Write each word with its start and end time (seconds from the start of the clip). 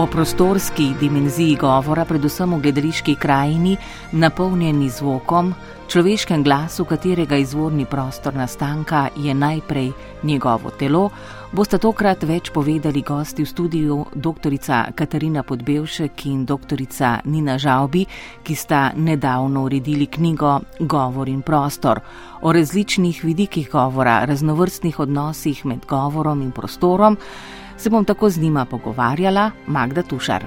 O 0.00 0.06
prostorski 0.06 0.94
dimenziji 1.00 1.58
govora, 1.60 2.06
predvsem 2.08 2.54
v 2.54 2.60
gledališki 2.64 3.14
krajini, 3.20 3.74
napolnjeni 4.16 4.88
zvokom, 4.88 5.50
človeškem 5.92 6.40
glasu, 6.40 6.86
katerega 6.88 7.36
izvorni 7.36 7.84
prostor 7.84 8.32
nastanka 8.34 9.10
je 9.16 9.34
najprej 9.34 9.92
njegovo 10.22 10.70
telo, 10.70 11.10
boste 11.52 11.76
tokrat 11.78 12.24
več 12.24 12.48
povedali 12.48 13.02
gosti 13.04 13.44
v 13.44 13.52
studiu 13.52 13.98
dr. 14.14 14.56
Katarina 14.96 15.42
Podbevšek 15.42 16.26
in 16.32 16.46
dr. 16.48 16.80
Nina 17.24 17.58
Žaubi, 17.58 18.06
ki 18.42 18.54
sta 18.54 18.92
nedavno 18.96 19.68
uredili 19.68 20.06
knjigo 20.06 20.60
Govor 20.80 21.28
in 21.28 21.42
prostor 21.42 22.00
o 22.40 22.52
različnih 22.52 23.24
vidikih 23.24 23.68
govora, 23.70 24.24
raznovrstnih 24.24 24.98
odnosih 24.98 25.66
med 25.66 25.84
govorom 25.84 26.40
in 26.40 26.52
prostorom. 26.52 27.18
Se 27.80 27.90
bom 27.90 28.04
tako 28.04 28.30
z 28.30 28.40
njima 28.40 28.64
pogovarjala, 28.64 29.50
Magda 29.66 30.02
Tušar. 30.02 30.44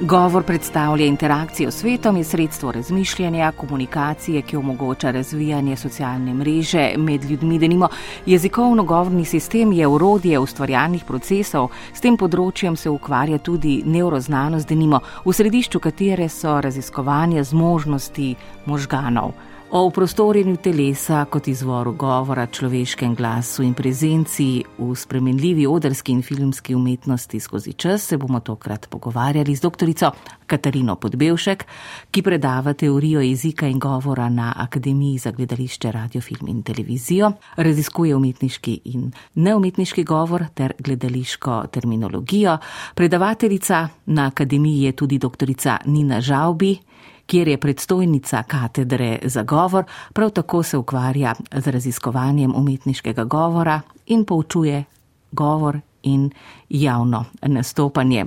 Govor 0.00 0.42
predstavlja 0.42 1.06
interakcijo 1.06 1.70
s 1.70 1.74
svetom, 1.80 2.16
je 2.16 2.24
sredstvo 2.24 2.72
razmišljanja, 2.72 3.52
komunikacije, 3.56 4.42
ki 4.42 4.56
omogoča 4.56 5.10
razvijanje 5.10 5.76
socialne 5.76 6.34
mreže 6.34 6.92
med 6.96 7.24
ljudmi. 7.24 7.58
Denimo, 7.58 7.88
jezikovno-govorni 8.26 9.24
sistem 9.24 9.72
je 9.72 9.86
urodje 9.86 10.38
ustvarjalnih 10.38 11.04
procesov, 11.04 11.70
s 11.94 12.00
tem 12.00 12.16
področjem 12.16 12.76
se 12.76 12.90
ukvarja 12.90 13.38
tudi 13.38 13.82
neuroznanost, 13.86 14.68
denimo, 14.68 15.00
v 15.24 15.32
središču 15.32 15.80
katere 15.80 16.28
so 16.28 16.60
raziskovanja 16.60 17.44
zmožnosti 17.44 18.34
možganov. 18.66 19.34
O 19.70 19.90
prostorjenju 19.90 20.56
telesa 20.62 21.24
kot 21.26 21.48
izvoru 21.48 21.92
govora, 21.98 22.44
človeškem 22.46 23.14
glasu 23.18 23.64
in 23.66 23.72
prezenci 23.74 24.62
v 24.78 24.94
spremenljivi 24.94 25.66
odrski 25.66 26.12
in 26.12 26.22
filmski 26.22 26.74
umetnosti 26.74 27.40
skozi 27.40 27.72
čas 27.72 28.06
se 28.06 28.16
bomo 28.16 28.40
tokrat 28.40 28.86
pogovarjali 28.90 29.54
z 29.56 29.60
dr. 29.60 30.12
Katarino 30.46 30.94
Podbevšek, 30.96 31.64
ki 32.10 32.22
predava 32.22 32.72
teorijo 32.72 33.20
jezika 33.20 33.66
in 33.66 33.78
govora 33.78 34.28
na 34.28 34.52
Akademiji 34.56 35.18
za 35.18 35.30
gledališče, 35.30 35.92
radio, 35.92 36.20
film 36.20 36.48
in 36.48 36.62
televizijo, 36.62 37.32
raziskuje 37.56 38.16
umetniški 38.16 38.80
in 38.84 39.10
neumetniški 39.34 40.04
govor 40.04 40.44
ter 40.54 40.72
gledališko 40.78 41.64
terminologijo. 41.72 42.58
Predavateljica 42.94 43.88
na 44.06 44.26
Akademiji 44.26 44.82
je 44.82 44.92
tudi 44.92 45.18
dr. 45.18 45.50
Nina 45.84 46.20
Žaubi 46.20 46.78
kjer 47.26 47.48
je 47.48 47.58
predstojnica 47.58 48.42
katedre 48.42 49.18
za 49.24 49.42
govor, 49.42 49.84
prav 50.12 50.30
tako 50.30 50.62
se 50.62 50.76
ukvarja 50.76 51.34
z 51.52 51.70
raziskovanjem 51.70 52.54
umetniškega 52.56 53.24
govora 53.24 53.80
in 54.06 54.24
poučuje 54.24 54.84
govor 55.32 55.80
in 56.02 56.30
javno 56.68 57.24
nastopanje. 57.42 58.26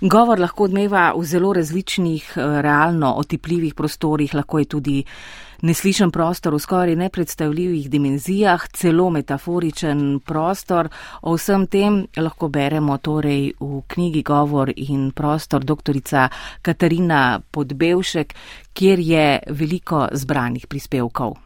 Govor 0.00 0.40
lahko 0.40 0.64
odmeva 0.64 1.12
v 1.16 1.24
zelo 1.24 1.52
različnih, 1.52 2.32
realno 2.36 3.14
otipljivih 3.16 3.74
prostorih, 3.74 4.34
lahko 4.34 4.58
je 4.58 4.64
tudi 4.64 5.04
neslišen 5.62 6.10
prostor 6.10 6.54
v 6.54 6.58
skoraj 6.58 6.96
nepredstavljivih 6.96 7.90
dimenzijah, 7.90 8.68
celo 8.72 9.10
metaforičen 9.10 10.20
prostor. 10.26 10.88
O 11.22 11.34
vsem 11.36 11.66
tem 11.66 12.06
lahko 12.16 12.48
beremo 12.48 12.98
torej 12.98 13.52
v 13.60 13.82
knjigi 13.86 14.22
Govor 14.22 14.72
in 14.76 15.10
prostor 15.12 15.64
doktorica 15.64 16.28
Katarina 16.62 17.40
Podbevšek, 17.50 18.34
kjer 18.72 18.98
je 18.98 19.26
veliko 19.48 20.08
zbranih 20.12 20.66
prispevkov. 20.66 21.36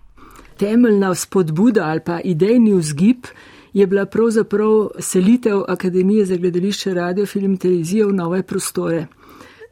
Temeljna 0.59 1.15
spodbuda 1.15 1.85
ali 1.91 2.01
pa 2.01 2.21
idejni 2.21 2.75
vzgib 2.75 3.27
je 3.73 3.87
bila 3.87 4.07
pravzaprav 4.07 4.89
selitev 4.99 5.65
Akademije 5.69 6.27
za 6.27 6.37
gledališče, 6.37 6.95
radio, 6.95 7.27
film, 7.27 7.57
televizijo 7.57 8.09
v 8.09 8.13
nove 8.13 8.43
prostore. 8.43 9.07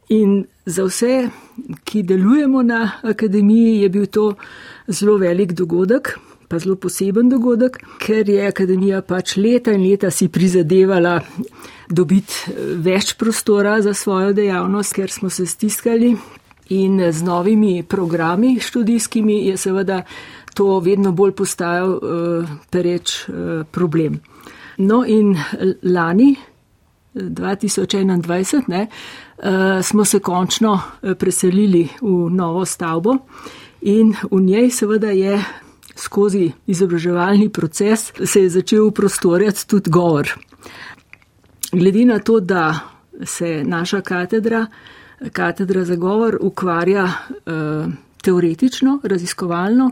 In 0.09 0.45
za 0.67 0.85
vse, 0.85 1.29
ki 1.85 2.03
delujemo 2.03 2.63
na 2.63 2.91
akademiji, 3.03 3.81
je 3.83 3.89
bil 3.89 4.07
to 4.07 4.35
zelo 4.89 5.17
velik 5.17 5.53
dogodek, 5.53 6.19
pa 6.49 6.59
zelo 6.59 6.77
poseben 6.77 7.29
dogodek, 7.29 7.79
ker 7.99 8.29
je 8.29 8.47
akademija 8.47 9.03
pač 9.03 9.37
leta 9.37 9.73
in 9.73 9.87
leta 9.87 10.11
si 10.11 10.29
prizadevala 10.29 11.21
dobiti 11.89 12.53
več 12.85 13.15
prostora 13.17 13.79
za 13.83 13.95
svojo 13.95 14.33
dejavnost, 14.37 14.93
ker 14.93 15.11
smo 15.11 15.31
se 15.31 15.47
stiskali. 15.47 16.17
In 16.73 17.01
z 17.13 17.25
novimi 17.25 17.83
programi 17.83 18.59
študijskimi 18.61 19.47
je 19.47 19.57
seveda 19.57 20.03
to 20.55 20.79
vedno 20.81 21.13
bolj 21.13 21.33
postajal 21.37 21.91
uh, 21.97 22.53
pereč 22.71 23.17
uh, 23.29 23.65
problem. 23.71 24.21
No 24.79 25.03
in 25.05 25.35
lani, 25.83 26.37
2021, 27.15 28.63
ne, 28.69 28.87
smo 29.83 30.05
se 30.05 30.19
končno 30.19 30.81
eh, 31.03 31.15
preselili 31.15 31.89
v 32.01 32.31
novo 32.31 32.65
stavbo 32.65 33.17
in 33.81 34.15
v 34.31 34.41
njej 34.41 34.71
seveda 34.71 35.11
je 35.11 35.45
skozi 35.97 36.53
izobraževalni 36.67 37.49
proces 37.49 38.13
se 38.25 38.43
je 38.43 38.51
začel 38.51 38.91
prostorjati 38.91 39.67
tudi 39.69 39.91
govor. 39.91 40.31
Glede 41.73 42.05
na 42.05 42.19
to, 42.19 42.41
da 42.41 42.79
se 43.25 43.63
naša 43.65 44.01
katedra, 44.01 44.67
katedra 45.33 45.85
za 45.85 45.97
govor, 45.97 46.39
ukvarja 46.41 47.05
uh, 47.05 47.93
teoretično, 48.23 49.01
raziskovalno 49.03 49.91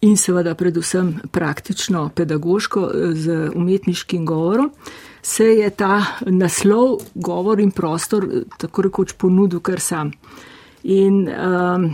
in 0.00 0.16
seveda 0.16 0.54
predvsem 0.54 1.18
praktično, 1.30 2.08
pedagoško 2.14 2.90
z 3.12 3.50
umetniškim 3.54 4.26
govorom, 4.26 4.66
uh, 4.66 5.09
se 5.22 5.44
je 5.44 5.70
ta 5.70 6.04
naslov, 6.26 7.00
govor 7.14 7.60
in 7.60 7.70
prostor 7.70 8.26
tako 8.58 8.82
rekoč 8.82 9.12
ponudil 9.12 9.60
kar 9.60 9.80
sam. 9.80 10.12
In 10.82 11.28
um, 11.28 11.90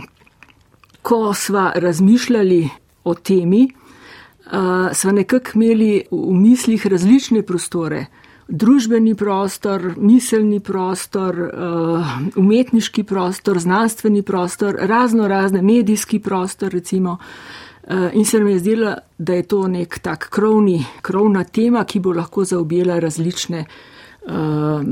ko 1.01 1.33
sva 1.33 1.71
razmišljali 1.75 2.69
o 3.03 3.13
temi, 3.13 3.67
uh, 3.67 4.93
sva 4.93 5.11
nekako 5.11 5.51
imeli 5.55 6.05
v 6.11 6.33
mislih 6.33 6.87
različne 6.87 7.43
prostore. 7.43 8.05
Družbeni 8.47 9.11
prostor, 9.15 9.93
miselni 9.97 10.59
prostor, 10.59 11.39
uh, 11.39 12.17
umetniški 12.35 13.03
prostor, 13.03 13.59
znanstveni 13.59 14.23
prostor, 14.23 14.77
razno 14.79 15.27
razne 15.27 15.61
medijski 15.61 16.19
prostor, 16.19 16.71
recimo. 16.71 17.11
Uh, 17.11 17.17
Eh, 17.19 17.66
in 18.13 18.25
se 18.25 18.39
nam 18.39 18.47
je 18.47 18.59
zdelo, 18.59 18.93
da 19.17 19.33
je 19.33 19.43
to 19.43 19.67
nek 19.67 19.99
tak 19.99 20.29
krovni, 20.29 20.85
krovna 21.01 21.43
tema, 21.43 21.83
ki 21.83 21.99
bo 21.99 22.13
lahko 22.13 22.43
zaobjela 22.43 22.99
različne 22.99 23.65
uh, 23.65 24.33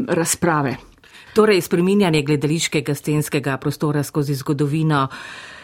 razprave. 0.08 0.78
Torej, 1.36 1.62
spreminjanje 1.62 2.22
gledališkega 2.22 2.96
stenskega 2.96 3.58
prostora 3.58 4.04
skozi 4.04 4.36
zgodovino 4.36 5.08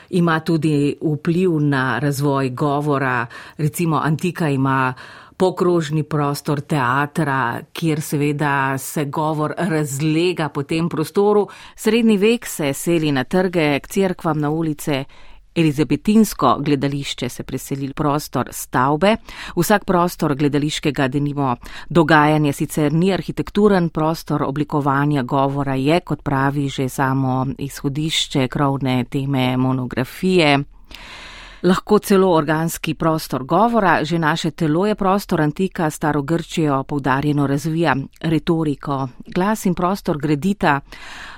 ima 0.10 0.40
tudi 0.40 0.98
vpliv 1.02 1.60
na 1.60 2.00
razvoj 2.00 2.50
govora. 2.50 3.26
Recimo, 3.58 4.02
antika 4.04 4.50
ima 4.50 4.94
pokrožni 5.38 6.04
prostor 6.04 6.60
teatra, 6.62 7.62
kjer 7.74 8.02
seveda 8.02 8.78
se 8.78 9.06
govor 9.06 9.54
razlega 9.58 10.50
po 10.50 10.64
tem 10.64 10.90
prostoru. 10.90 11.48
Srednji 11.76 12.18
vek 12.18 12.46
se 12.46 12.74
seli 12.74 13.12
na 13.12 13.24
trge, 13.24 13.80
k 13.80 13.88
cerkvam, 13.88 14.40
na 14.40 14.50
ulice 14.50 15.06
Elizabetinsko 15.56 16.58
gledališče 16.60 17.30
se 17.30 17.44
preseli 17.44 17.88
v 17.88 17.94
prostor 17.94 18.50
stavbe. 18.52 19.16
Vsak 19.56 19.86
prostor 19.86 20.36
gledališkega 20.36 21.08
denimo 21.08 21.56
dogajanja 21.90 22.54
sicer 22.54 22.94
ni 22.94 23.14
arhitekturen 23.14 23.90
prostor 23.90 24.44
oblikovanja 24.44 25.24
govora, 25.24 25.76
je, 25.76 26.00
kot 26.00 26.24
pravi 26.24 26.70
že 26.70 26.90
samo 26.90 27.46
izhodišče 27.58 28.48
krovne 28.48 29.04
teme 29.10 29.58
monografije. 29.58 30.60
Lahko 31.64 32.00
celo 32.00 32.32
organski 32.34 32.94
prostor 32.94 33.44
govora, 33.44 34.04
že 34.04 34.20
naše 34.20 34.52
telo 34.52 34.86
je 34.88 34.96
prostor 34.96 35.42
antika, 35.42 35.90
staro 35.90 36.22
Grčijo 36.22 36.84
poudarjeno 36.84 37.48
razvija 37.48 37.96
retoriko, 38.22 39.08
glas 39.28 39.66
in 39.66 39.74
prostor 39.74 40.18
gradita 40.18 40.80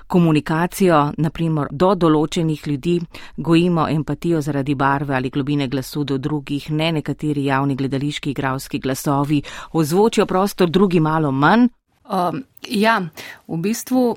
komunikacijo, 0.08 1.14
naprimer 1.18 1.68
do 1.72 1.94
določenih 1.96 2.68
ljudi, 2.68 2.98
gojimo 3.38 3.88
empatijo 3.90 4.42
zaradi 4.42 4.76
barve 4.76 5.16
ali 5.16 5.30
globine 5.30 5.68
glasu 5.68 6.04
do 6.04 6.18
drugih, 6.18 6.72
ne 6.72 6.92
nekateri 7.00 7.46
javni 7.46 7.76
gledališki 7.76 8.32
igravski 8.32 8.80
glasovi, 8.80 9.42
ozvočijo 9.74 10.26
prostor, 10.26 10.70
drugi 10.70 11.00
malo 11.00 11.32
manj. 11.32 11.68
Um, 12.04 12.44
ja, 12.68 13.00
v 13.48 13.58
bistvu 13.58 14.16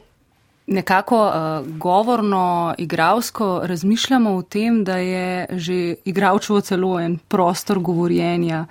nekako 0.66 1.18
uh, 1.26 1.78
govorno, 1.78 2.74
igravsko 2.78 3.60
razmišljamo 3.64 4.34
o 4.36 4.42
tem, 4.42 4.84
da 4.84 4.96
je 4.96 5.46
že 5.50 5.94
igravčevo 6.04 6.60
celo 6.60 7.00
en 7.00 7.18
prostor 7.28 7.78
govorjenja 7.78 8.66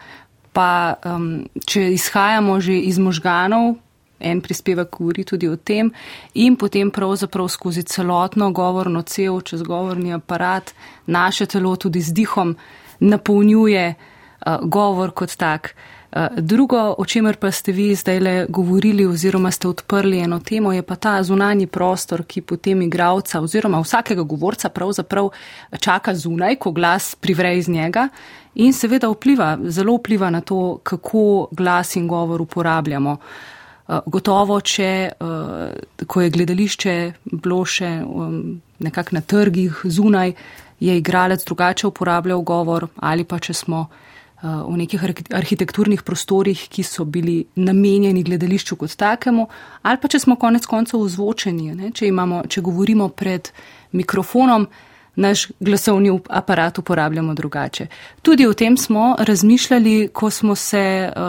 pa 0.55 0.95
um, 1.03 1.43
če 1.67 1.89
izhajamo 1.97 2.59
že 2.63 2.79
iz 2.87 2.99
možganov, 3.01 3.75
en 4.25 4.41
prispevek 4.41 4.89
govori 4.97 5.23
tudi 5.23 5.47
o 5.47 5.55
tem, 5.55 5.91
in 6.33 6.55
potem 6.57 6.91
pravzaprav 6.91 7.47
skozi 7.47 7.83
celotno 7.83 8.51
govorno 8.51 9.01
cel, 9.01 9.41
čez 9.41 9.61
govorni 9.63 10.13
aparat, 10.13 10.73
naše 11.05 11.45
telo 11.45 11.75
tudi 11.75 12.01
z 12.01 12.13
dihom 12.13 12.55
napolnjuje 12.99 13.93
uh, 13.93 14.57
govor 14.63 15.11
kot 15.11 15.35
tak. 15.37 15.75
Uh, 16.15 16.27
drugo, 16.37 16.95
o 16.97 17.05
čemer 17.05 17.37
pa 17.37 17.51
ste 17.51 17.71
vi 17.75 17.89
zdaj 17.95 18.19
le 18.19 18.35
govorili 18.49 19.05
oziroma 19.05 19.51
ste 19.51 19.67
odprli 19.67 20.19
eno 20.19 20.39
temo, 20.39 20.73
je 20.73 20.81
pa 20.81 20.95
ta 20.95 21.23
zunanji 21.23 21.67
prostor, 21.67 22.23
ki 22.23 22.41
potem 22.41 22.81
igravca 22.81 23.41
oziroma 23.41 23.81
vsakega 23.83 24.23
govorca 24.23 24.69
pravzaprav 24.69 25.29
čaka 25.79 26.15
zunaj, 26.15 26.55
ko 26.55 26.71
glas 26.71 27.15
privre 27.15 27.57
iz 27.57 27.69
njega 27.69 28.07
in 28.55 28.73
seveda 28.73 29.09
vpliva, 29.11 29.57
zelo 29.67 29.97
vpliva 29.97 30.29
na 30.29 30.41
to, 30.41 30.79
kako 30.83 31.47
glas 31.51 31.95
in 31.95 32.07
govor 32.07 32.41
uporabljamo. 32.41 33.11
Uh, 33.11 33.54
gotovo, 33.87 34.59
če, 34.61 34.91
eh, 35.13 36.05
ko 36.07 36.21
je 36.21 36.29
gledališče 36.29 36.95
bilo 37.31 37.61
še 37.65 37.89
um, 38.01 38.61
nekako 38.79 39.15
na 39.15 39.21
trgih 39.21 39.81
zunaj, 39.83 40.33
je 40.79 40.97
igralec 40.97 41.45
drugače 41.45 41.87
uporabljal 41.87 42.41
govor 42.41 42.87
ali 42.99 43.23
pa 43.23 43.39
če 43.39 43.53
smo 43.53 43.85
eh, 43.85 44.47
v 44.47 44.77
nekih 44.81 45.05
arhitekturnih 45.29 46.01
prostorih, 46.01 46.65
ki 46.69 46.83
so 46.83 47.05
bili 47.05 47.45
namenjeni 47.55 48.23
gledališču 48.23 48.75
kot 48.75 48.95
takemu, 48.97 49.47
ali 49.83 50.01
pa 50.01 50.07
če 50.07 50.19
smo 50.19 50.35
konec 50.35 50.65
koncev 50.65 51.05
vzvočeni, 51.05 51.93
če, 51.93 52.09
imamo, 52.09 52.43
če 52.49 52.65
govorimo 52.65 53.09
pred 53.09 53.51
mikrofonom, 53.93 54.67
naš 55.15 55.47
glasovni 55.59 56.11
aparat 56.29 56.77
uporabljamo 56.77 57.33
drugače. 57.33 57.87
Tudi 58.21 58.47
o 58.47 58.53
tem 58.53 58.77
smo 58.77 59.15
razmišljali, 59.19 60.09
ko 60.13 60.29
smo 60.29 60.55
se 60.55 61.11
uh, 61.15 61.21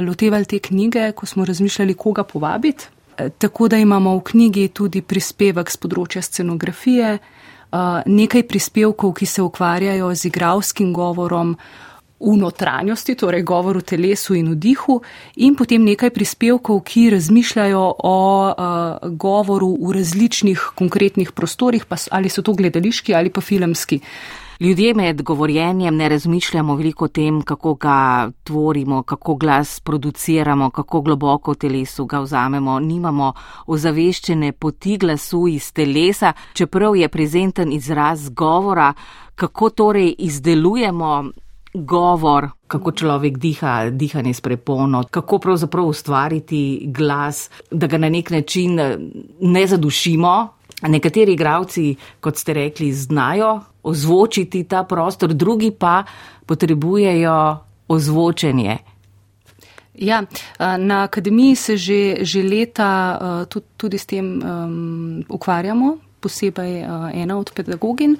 lotevali 0.00 0.44
te 0.44 0.58
knjige, 0.58 1.12
ko 1.12 1.26
smo 1.26 1.44
razmišljali, 1.44 1.94
koga 1.94 2.24
povabiti. 2.24 2.88
Eh, 3.16 3.28
tako 3.38 3.68
da 3.68 3.76
imamo 3.76 4.16
v 4.16 4.20
knjigi 4.20 4.68
tudi 4.68 5.02
prispevek 5.02 5.70
z 5.70 5.76
področja 5.76 6.22
scenografije, 6.22 7.18
uh, 7.18 8.02
nekaj 8.06 8.46
prispevkov, 8.48 9.12
ki 9.12 9.26
se 9.26 9.42
ukvarjajo 9.42 10.14
z 10.14 10.30
igravskim 10.30 10.92
govorom, 10.92 11.56
v 12.22 12.36
notranjosti, 12.38 13.16
torej 13.18 13.42
govor 13.42 13.82
v 13.82 13.82
telesu 13.82 14.38
in 14.38 14.54
v 14.54 14.56
dihu, 14.56 15.02
in 15.42 15.58
potem 15.58 15.82
nekaj 15.82 16.14
prispevkov, 16.14 16.78
ki 16.86 17.10
razmišljajo 17.18 17.82
o 17.98 18.18
uh, 18.46 18.54
govoru 19.10 19.74
v 19.82 19.98
različnih 19.98 20.78
konkretnih 20.78 21.34
prostorih, 21.34 21.82
pa 21.82 21.98
ali 22.14 22.30
so 22.30 22.46
to 22.46 22.54
gledališki 22.54 23.14
ali 23.14 23.34
pa 23.34 23.42
filmski. 23.42 23.98
Ljudje 24.62 24.94
med 24.94 25.22
govorjenjem 25.22 25.96
ne 25.96 26.08
razmišljamo 26.08 26.74
veliko 26.76 27.04
o 27.04 27.08
tem, 27.08 27.40
kako 27.42 27.74
ga 27.74 28.30
tvorimo, 28.44 29.02
kako 29.02 29.34
glas 29.34 29.80
produciramo, 29.80 30.70
kako 30.70 31.00
globoko 31.00 31.50
v 31.50 31.54
telesu 31.54 32.04
ga 32.06 32.20
vzamemo, 32.22 32.78
nimamo 32.80 33.32
ozaveščene 33.66 34.52
poti 34.52 34.98
glasu 35.02 35.48
iz 35.48 35.72
telesa, 35.72 36.32
čeprav 36.52 36.96
je 36.96 37.08
prezenten 37.08 37.72
izraz 37.72 38.28
govora, 38.28 38.92
kako 39.34 39.70
torej 39.70 40.14
izdelujemo 40.18 41.24
govor, 41.74 42.48
kako 42.66 42.92
človek 42.92 43.38
diha, 43.38 43.90
dihanje 43.90 44.34
s 44.34 44.40
prepono, 44.40 45.02
kako 45.10 45.38
pravzaprav 45.38 45.90
ustvariti 45.90 46.84
glas, 46.86 47.50
da 47.70 47.86
ga 47.86 47.98
na 47.98 48.08
nek 48.08 48.30
način 48.30 48.78
eh, 48.78 48.96
ne 49.40 49.66
zadušimo. 49.66 50.48
Nekateri 50.82 51.32
igravci, 51.32 51.96
kot 52.20 52.36
ste 52.36 52.54
rekli, 52.54 52.92
znajo 52.92 53.60
ozvočiti 53.82 54.64
ta 54.64 54.84
prostor, 54.84 55.34
drugi 55.34 55.70
pa 55.70 56.04
potrebujejo 56.46 57.58
ozvočenje. 57.88 58.78
Ja, 59.94 60.22
na 60.78 61.02
akademiji 61.02 61.56
se 61.56 61.76
že, 61.76 62.24
že 62.24 62.42
leta 62.42 63.18
tudi, 63.48 63.66
tudi 63.76 63.98
s 63.98 64.06
tem 64.06 64.40
um, 64.40 65.24
ukvarjamo, 65.28 65.96
posebej 66.20 66.86
ena 67.12 67.38
od 67.38 67.52
pedagogin, 67.54 68.16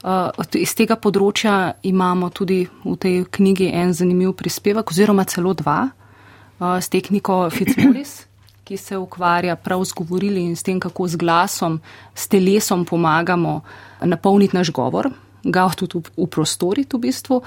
Uh, 0.00 0.32
iz 0.56 0.72
tega 0.72 0.96
področja 0.96 1.74
imamo 1.84 2.30
tudi 2.32 2.62
v 2.64 2.94
tej 2.96 3.18
knjigi 3.36 3.66
en 3.76 3.92
zanimiv 3.92 4.32
prispevek, 4.32 4.94
oziroma 4.94 5.26
celo 5.28 5.52
dva, 5.52 5.90
uh, 5.92 6.78
s 6.80 6.88
tehniko 6.88 7.42
Fitzmaurice, 7.52 8.29
ki 8.70 8.76
se 8.76 8.96
ukvarja 8.96 9.56
prav 9.56 9.84
z 9.84 9.92
govorili 9.98 10.44
in 10.46 10.54
s 10.56 10.62
tem, 10.62 10.78
kako 10.80 11.08
z 11.08 11.18
glasom, 11.18 11.80
s 12.14 12.28
telesom 12.30 12.84
pomagamo 12.86 13.60
napolniti 14.06 14.54
naš 14.56 14.70
govor, 14.70 15.10
ga 15.42 15.66
tudi 15.74 15.98
v, 15.98 16.26
prostori, 16.30 16.86
v 16.86 17.00
bistvu. 17.02 17.40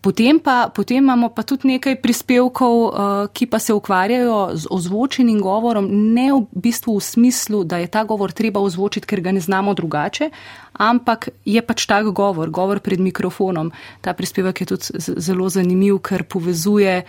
Potem, 0.00 0.38
pa, 0.40 0.70
potem 0.72 1.04
imamo 1.04 1.28
pa 1.28 1.42
tudi 1.42 1.68
nekaj 1.68 1.98
prispevkov, 2.00 2.72
uh, 2.72 3.28
ki 3.36 3.46
pa 3.52 3.58
se 3.58 3.76
ukvarjajo 3.76 4.56
z 4.56 4.70
ozvočenim 4.70 5.40
govorom, 5.44 5.90
ne 6.14 6.32
v 6.32 6.40
bistvu 6.56 6.96
v 6.96 7.04
smislu, 7.04 7.64
da 7.64 7.76
je 7.76 7.92
ta 7.92 8.06
govor 8.08 8.32
treba 8.32 8.60
ozvočiti, 8.60 9.06
ker 9.06 9.20
ga 9.20 9.36
ne 9.36 9.44
znamo 9.44 9.76
drugače, 9.76 10.30
ampak 10.72 11.28
je 11.44 11.60
pač 11.60 11.84
tak 11.84 12.08
govor, 12.16 12.48
govor 12.48 12.80
pred 12.80 13.00
mikrofonom. 13.00 13.72
Ta 14.00 14.16
prispevek 14.16 14.64
je 14.64 14.72
tudi 14.72 15.04
zelo 15.20 15.52
zanimiv, 15.52 16.00
ker 16.00 16.24
povezuje 16.24 17.02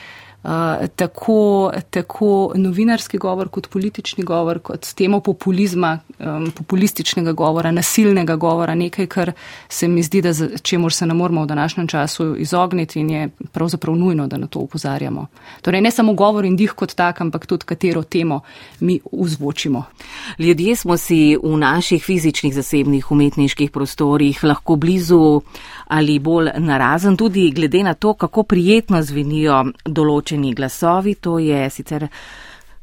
tako, 0.95 1.71
tako 1.89 2.51
novinarski 2.55 3.17
govor 3.17 3.49
kot 3.49 3.67
politični 3.67 4.23
govor, 4.23 4.59
kot 4.59 4.93
temo 4.95 5.19
populizma, 5.19 5.99
um, 6.19 6.51
populističnega 6.51 7.31
govora, 7.31 7.71
nasilnega 7.71 8.35
govora, 8.35 8.75
nekaj, 8.75 9.07
kar 9.07 9.31
se 9.69 9.87
mi 9.87 10.03
zdi, 10.03 10.21
da 10.21 10.33
čemu 10.61 10.89
se 10.89 11.05
ne 11.05 11.13
moramo 11.13 11.43
v 11.43 11.45
današnjem 11.45 11.87
času 11.87 12.35
izogniti 12.37 12.99
in 12.99 13.09
je 13.09 13.29
pravzaprav 13.51 13.95
nujno, 13.95 14.27
da 14.27 14.37
na 14.37 14.47
to 14.47 14.59
upozarjamo. 14.59 15.27
Torej 15.61 15.81
ne 15.81 15.91
samo 15.91 16.13
govor 16.13 16.45
in 16.45 16.55
dih 16.55 16.71
kot 16.71 16.95
tak, 16.95 17.21
ampak 17.21 17.45
tudi 17.45 17.65
katero 17.65 18.03
temo 18.03 18.39
mi 18.79 18.99
vzvočimo. 19.11 19.83
Ljudje 20.39 20.75
smo 20.75 20.97
si 20.97 21.37
v 21.43 21.57
naših 21.57 22.03
fizičnih 22.03 22.55
zasebnih 22.55 23.11
umetniških 23.11 23.71
prostorih 23.71 24.43
lahko 24.43 24.75
blizu 24.75 25.41
ali 25.87 26.19
bolj 26.19 26.49
narazen, 26.57 27.17
tudi 27.17 27.51
glede 27.51 27.83
na 27.83 27.93
to, 27.93 28.13
kako 28.13 28.43
prijetno 28.43 29.01
zvenijo 29.01 29.65
določeni 30.37 30.53
glasovi. 30.53 31.15
To 31.21 31.39
je 31.39 31.69
sicer 31.69 32.07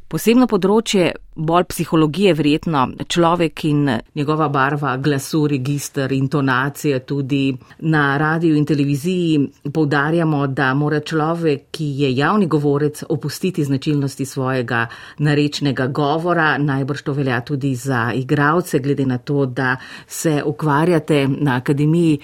posebno 0.09 0.47
področje, 0.47 1.15
bolj 1.35 1.65
psihologije 1.67 2.35
vredno. 2.35 2.85
Človek 3.09 3.65
in 3.65 3.89
njegova 4.15 4.49
barva, 4.49 4.97
glasu, 4.99 5.47
registr, 5.49 6.13
intonacije 6.13 7.01
tudi 7.07 7.57
na 7.81 8.17
radiju 8.17 8.55
in 8.55 8.65
televiziji 8.65 9.71
povdarjamo, 9.73 10.47
da 10.47 10.75
mora 10.75 11.01
človek, 11.01 11.71
ki 11.73 11.85
je 12.03 12.13
javni 12.15 12.47
govorec, 12.47 13.03
opustiti 13.09 13.65
značilnosti 13.65 14.25
svojega 14.25 14.87
narečnega 15.19 15.89
govora. 15.89 16.59
Najbrž 16.59 17.03
to 17.03 17.13
velja 17.13 17.41
tudi 17.41 17.75
za 17.75 18.13
igravce, 18.15 18.79
glede 18.79 19.07
na 19.07 19.19
to, 19.19 19.47
da 19.47 19.77
se 20.07 20.43
ukvarjate 20.45 21.27
na 21.29 21.57
akademiji 21.57 22.21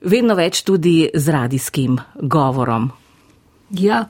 vedno 0.00 0.34
več 0.38 0.62
tudi 0.62 1.10
z 1.14 1.34
radijskim 1.34 1.98
govorom. 2.22 2.90
Ja, 3.70 4.06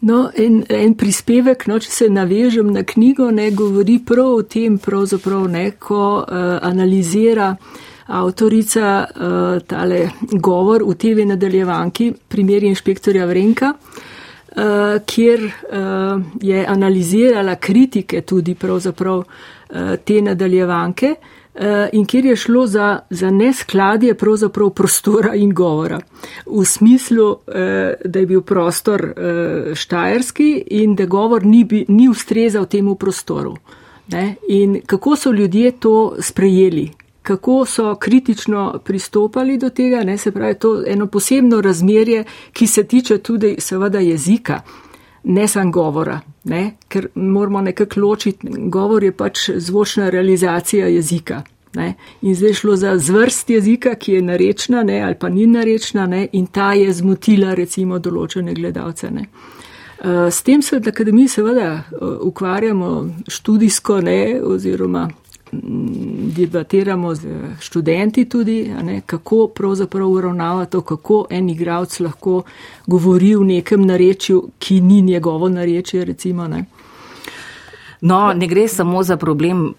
no, 0.00 0.30
en, 0.34 0.60
en 0.68 0.94
prispevek, 0.98 1.66
no, 1.70 1.78
če 1.82 1.90
se 1.90 2.08
navežem 2.12 2.72
na 2.72 2.84
knjigo, 2.86 3.30
ne 3.34 3.50
govori 3.56 3.98
prav 4.06 4.40
o 4.40 4.42
tem, 4.42 4.78
pravzaprav 4.80 5.48
neko 5.50 6.02
uh, 6.20 6.58
analizira 6.66 7.54
avtorica 8.10 8.92
uh, 9.06 9.58
tale 9.66 10.00
govor 10.32 10.84
v 10.88 10.96
TV 10.98 11.26
nadaljevanki, 11.30 12.12
primer 12.28 12.66
inšpektorja 12.70 13.26
Vrenka. 13.30 13.74
Uh, 14.50 14.98
kjer 15.06 15.44
uh, 15.46 16.22
je 16.42 16.64
analizirala 16.66 17.54
kritike 17.62 18.24
tudi 18.26 18.56
pravzaprav 18.58 19.20
uh, 19.22 19.92
te 20.04 20.18
nadaljevanke, 20.26 21.12
uh, 21.14 21.39
in 21.92 22.06
kjer 22.06 22.24
je 22.24 22.36
šlo 22.36 22.66
za, 22.66 22.98
za 23.10 23.30
neskladje 23.30 24.14
prostora 24.74 25.34
in 25.34 25.54
govora. 25.54 26.00
V 26.46 26.64
smislu, 26.64 27.36
eh, 27.46 27.94
da 28.04 28.18
je 28.18 28.26
bil 28.26 28.40
prostor 28.42 29.04
eh, 29.04 29.74
štajerski 29.74 30.64
in 30.66 30.94
da 30.94 31.06
govor 31.06 31.44
ni, 31.44 31.84
ni 31.88 32.08
ustrezal 32.08 32.66
temu 32.66 32.94
prostoru. 32.94 33.56
In 34.48 34.80
kako 34.86 35.16
so 35.16 35.32
ljudje 35.32 35.70
to 35.70 36.16
sprejeli, 36.20 36.90
kako 37.22 37.64
so 37.64 37.94
kritično 37.94 38.80
pristopali 38.84 39.58
do 39.58 39.70
tega, 39.70 40.04
ne? 40.04 40.18
se 40.18 40.32
pravi, 40.32 40.54
to 40.54 40.82
eno 40.86 41.06
posebno 41.06 41.60
razmerje, 41.60 42.24
ki 42.52 42.66
se 42.66 42.84
tiče 42.84 43.18
tudi 43.18 43.56
seveda 43.58 43.98
jezika 43.98 44.60
ne 45.24 45.48
samo 45.48 45.70
govora, 45.70 46.20
ne? 46.44 46.76
ker 46.88 47.08
moramo 47.14 47.60
nekako 47.60 48.00
ločiti. 48.00 48.48
Govor 48.58 49.04
je 49.04 49.12
pač 49.12 49.50
zvočna 49.56 50.10
realizacija 50.10 50.86
jezika. 50.86 51.42
Ne? 51.74 51.94
In 52.22 52.34
zdaj 52.34 52.52
šlo 52.52 52.76
za 52.76 52.98
zvrst 52.98 53.50
jezika, 53.50 53.94
ki 53.94 54.12
je 54.12 54.22
narečna 54.22 54.82
ne? 54.82 55.00
ali 55.00 55.14
pa 55.14 55.28
ni 55.28 55.46
narečna 55.46 56.06
ne? 56.06 56.28
in 56.32 56.46
ta 56.46 56.72
je 56.72 56.92
zmotila 56.92 57.54
recimo 57.54 57.98
določene 57.98 58.54
gledalce. 58.54 59.10
Ne? 59.10 59.26
Eh, 60.00 60.30
s 60.30 60.42
tem 60.42 60.62
se 60.62 60.78
v 60.78 60.88
akademiji 60.88 61.28
seveda 61.28 61.70
eh, 61.72 62.04
ukvarjamo 62.20 63.08
študijsko 63.28 64.00
ne? 64.00 64.40
oziroma 64.42 65.08
mm, 65.52 66.09
debatiramo 66.30 67.14
z 67.14 67.28
študenti 67.60 68.24
tudi, 68.28 68.72
ne, 68.82 69.00
kako 69.06 69.46
pravzaprav 69.54 70.08
uravnava 70.08 70.64
to, 70.64 70.80
kako 70.80 71.26
en 71.30 71.48
igralec 71.48 72.00
lahko 72.00 72.42
govori 72.86 73.34
v 73.36 73.44
nekem 73.44 73.86
narečju, 73.86 74.42
ki 74.58 74.80
ni 74.80 75.00
njegovo 75.00 75.48
narečje, 75.48 76.04
recimo. 76.04 76.48
Ne. 76.48 76.64
No, 78.00 78.32
ne 78.32 78.46
gre 78.46 78.68
samo 78.68 79.02
za 79.02 79.16
problem 79.16 79.74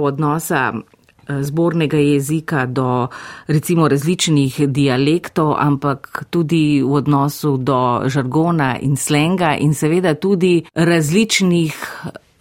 odnosa 0.00 0.72
eh, 0.72 1.42
zbornega 1.42 1.96
jezika 1.96 2.66
do 2.66 3.08
recimo 3.46 3.88
različnih 3.88 4.68
dialektov, 4.68 5.54
ampak 5.58 6.24
tudi 6.30 6.82
v 6.82 6.92
odnosu 6.92 7.56
do 7.56 8.02
žargona 8.06 8.78
in 8.80 8.96
slenga 8.96 9.56
in 9.56 9.74
seveda 9.74 10.14
tudi 10.14 10.64
različnih 10.74 11.74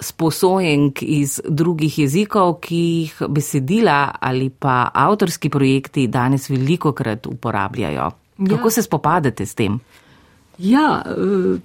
sposojenk 0.01 1.03
iz 1.03 1.39
drugih 1.48 2.00
jezikov, 2.00 2.58
ki 2.65 2.81
jih 2.81 3.22
besedila 3.29 4.15
ali 4.20 4.50
pa 4.50 4.89
avtorski 4.93 5.50
projekti 5.50 6.08
danes 6.08 6.50
veliko 6.50 6.91
krat 6.91 7.27
uporabljajo. 7.27 8.12
Kako 8.50 8.67
ja. 8.67 8.72
se 8.72 8.81
spopadate 8.81 9.46
s 9.46 9.55
tem? 9.55 9.79
Ja, 10.58 11.03
eh, 11.05 11.60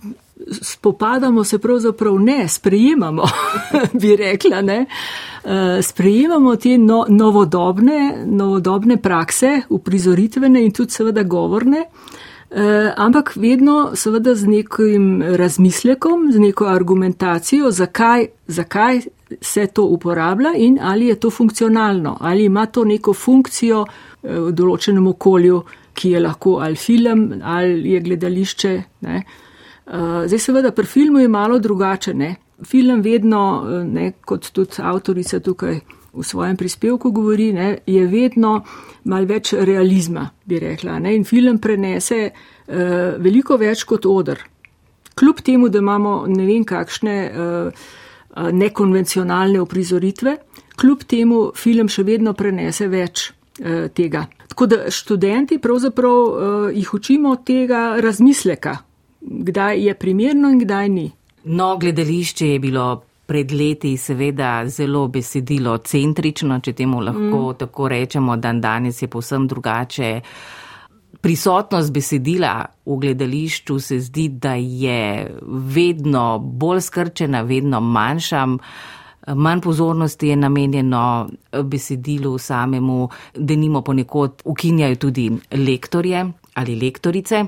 spopadamo 0.63 1.45
se 1.45 1.59
pravzaprav 1.59 2.21
ne, 2.21 2.49
sprejemamo, 2.49 3.25
bi 4.01 4.17
rekla. 4.17 4.63
Ne? 4.63 4.87
Eh, 5.45 5.83
sprejemamo 5.83 6.57
te 6.57 6.79
no, 6.79 7.05
novodobne, 7.09 8.25
novodobne 8.27 8.97
prakse, 8.97 9.61
uprizoritvene 9.69 10.65
in 10.65 10.73
tudi 10.73 10.91
seveda 10.91 11.23
govorne. 11.23 11.87
Eh, 12.57 12.93
ampak 12.97 13.35
vedno 13.37 13.91
seveda 13.95 14.33
z 14.35 14.47
nekim 14.49 15.23
razmislekom, 15.23 16.33
z 16.33 16.39
neko 16.41 16.65
argumentacijo, 16.65 17.71
zakaj, 17.71 18.27
zakaj 18.47 19.01
se 19.41 19.67
to 19.67 19.85
uporablja 19.85 20.55
in 20.57 20.79
ali 20.83 21.07
je 21.07 21.21
to 21.21 21.31
funkcionalno, 21.31 22.17
ali 22.21 22.45
ima 22.45 22.67
to 22.67 22.85
neko 22.85 23.13
funkcijo 23.15 23.83
eh, 23.85 24.39
v 24.39 24.53
določenem 24.53 25.07
okolju, 25.07 25.61
ki 25.93 26.15
je 26.15 26.21
lahko 26.21 26.55
ali 26.65 26.81
film, 26.81 27.43
ali 27.45 27.93
je 27.93 28.01
gledališče. 28.01 28.73
Ne. 29.01 29.21
Eh, 29.21 30.25
zdaj 30.25 30.39
seveda 30.39 30.73
pri 30.73 30.87
filmu 30.87 31.21
je 31.21 31.29
malo 31.29 31.59
drugače. 31.59 32.15
Ne. 32.15 32.35
Film 32.65 33.05
vedno, 33.05 33.67
ne, 33.85 34.15
kot 34.25 34.49
tudi 34.57 34.81
avtorica 34.81 35.41
tukaj 35.45 35.81
v 36.17 36.25
svojem 36.25 36.57
prispevku 36.57 37.11
govori, 37.11 37.53
ne, 37.53 37.79
je 37.87 38.07
vedno 38.07 38.63
mal 39.05 39.27
več 39.29 39.53
realizma, 39.53 40.27
bi 40.45 40.59
rekla. 40.63 40.99
Ne, 40.99 41.15
in 41.17 41.25
film 41.25 41.61
prenese 41.63 42.21
uh, 42.31 43.17
veliko 43.23 43.59
več 43.61 43.85
kot 43.85 44.09
odr. 44.09 44.41
Kljub 45.17 45.41
temu, 45.45 45.69
da 45.73 45.81
imamo 45.81 46.25
ne 46.29 46.47
vem 46.49 46.65
kakšne 46.65 47.17
uh, 47.31 47.87
nekonvencionalne 48.53 49.61
uprizoritve, 49.61 50.37
kljub 50.77 51.05
temu 51.09 51.41
film 51.57 51.89
še 51.89 52.05
vedno 52.05 52.35
prenese 52.37 52.89
več 52.93 53.31
uh, 53.31 53.87
tega. 53.95 54.27
Tako 54.53 54.67
da 54.73 54.91
študenti 54.93 55.61
pravzaprav 55.63 56.17
uh, 56.17 56.69
jih 56.73 56.95
učimo 56.95 57.37
tega 57.45 58.01
razmisleka, 58.01 58.79
kdaj 59.21 59.85
je 59.89 59.95
primerno 59.95 60.51
in 60.53 60.61
kdaj 60.65 60.89
ni. 60.89 61.11
No, 61.47 61.77
gledališče 61.79 62.49
je 62.49 62.59
bilo 62.59 62.87
pred 63.27 63.53
leti 63.53 63.97
seveda 63.97 64.63
zelo 64.69 65.09
besedilo 65.09 65.77
centrično, 65.79 66.61
če 66.61 66.73
temu 66.73 67.01
lahko 67.01 67.41
mm. 67.51 67.57
tako 67.59 67.89
rečemo, 67.89 68.37
dan 68.37 68.61
danes 68.61 69.03
je 69.03 69.09
povsem 69.09 69.49
drugače. 69.51 70.21
Prisotnost 71.21 71.93
besedila 71.93 72.55
v 72.87 72.99
gledališču 73.03 73.79
se 73.81 73.99
zdi, 74.01 74.29
da 74.29 74.55
je 74.55 75.31
vedno 75.75 76.39
bolj 76.39 76.85
skrčena, 76.87 77.43
vedno 77.43 77.81
manjša. 77.81 78.47
Manj 79.35 79.61
pozornosti 79.61 80.29
je 80.29 80.37
namenjeno 80.37 81.29
besedilu 81.65 82.39
samemu, 82.39 83.09
da 83.35 83.57
nimo 83.57 83.83
ponekod 83.83 84.43
ukinjajo 84.45 84.97
tudi 84.97 85.31
lektorje 85.51 86.27
ali 86.55 86.77
lektorice. 86.81 87.45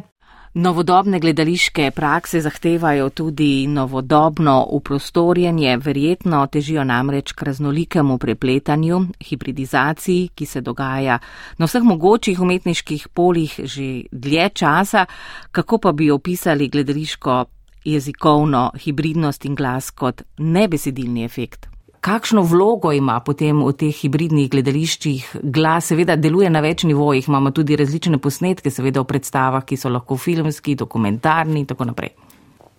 Novodobne 0.55 1.19
gledališke 1.21 1.91
prakse 1.91 2.41
zahtevajo 2.41 3.11
tudi 3.11 3.67
novodobno 3.67 4.67
uprostorjenje, 4.71 5.77
verjetno 5.77 6.47
težijo 6.47 6.85
namreč 6.85 7.33
k 7.33 7.43
raznolikemu 7.43 8.19
prepletanju, 8.19 9.01
hibridizaciji, 9.21 10.29
ki 10.35 10.47
se 10.47 10.61
dogaja 10.61 11.19
na 11.59 11.67
vseh 11.67 11.83
mogočih 11.83 12.41
umetniških 12.41 13.09
polih 13.09 13.61
že 13.65 14.03
dlje 14.13 14.49
časa. 14.49 15.07
Kako 15.53 15.79
pa 15.79 15.93
bi 15.93 16.11
opisali 16.11 16.69
gledališko 16.69 17.45
jezikovno 17.85 18.71
hibridnost 18.85 19.45
in 19.45 19.55
glas 19.55 19.91
kot 19.91 20.23
nebesedilni 20.39 21.25
efekt? 21.25 21.78
Kakšno 22.01 22.43
vlogo 22.47 22.93
ima 22.93 23.19
potem 23.21 23.59
v 23.65 23.73
teh 23.75 23.95
hibridnih 23.95 24.47
gledališčih 24.51 25.33
glas? 25.43 25.91
Seveda 25.91 26.15
deluje 26.17 26.51
na 26.51 26.63
več 26.63 26.85
nivojih, 26.87 27.27
imamo 27.29 27.51
tudi 27.51 27.77
različne 27.77 28.21
posnetke, 28.23 28.71
seveda 28.71 29.03
v 29.03 29.09
predstavah, 29.11 29.65
ki 29.67 29.77
so 29.77 29.91
lahko 29.91 30.17
filmski, 30.17 30.77
dokumentarni 30.79 31.65
in 31.65 31.67
tako 31.67 31.89
naprej. 31.91 32.15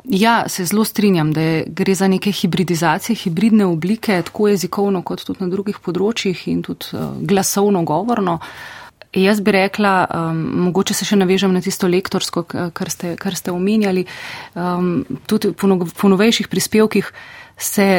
Ja, 0.10 0.46
se 0.48 0.64
zelo 0.66 0.86
strinjam, 0.88 1.34
da 1.36 1.42
je, 1.42 1.64
gre 1.68 1.94
za 1.96 2.08
neke 2.08 2.32
hibridizacije, 2.32 3.16
hibridne 3.16 3.66
oblike, 3.66 4.22
tako 4.26 4.48
jezikovno 4.48 5.02
kot 5.04 5.26
tudi 5.28 5.44
na 5.44 5.50
drugih 5.52 5.82
področjih 5.84 6.46
in 6.48 6.62
tudi 6.64 6.96
uh, 6.96 7.18
glasovno 7.20 7.84
govorno. 7.84 8.40
Jaz 9.14 9.42
bi 9.42 9.52
rekla, 9.52 9.94
um, 10.06 10.40
mogoče 10.70 10.96
se 10.96 11.06
še 11.06 11.18
navežem 11.20 11.52
na 11.54 11.60
tisto 11.66 11.90
lektorsko, 11.90 12.46
kar 12.48 12.92
ste, 12.94 13.16
kar 13.20 13.36
ste 13.36 13.52
omenjali, 13.52 14.06
um, 14.56 15.04
tudi 15.28 15.52
po, 15.58 15.68
po 15.76 16.12
novejših 16.14 16.48
prispevkih 16.48 17.12
se 17.58 17.90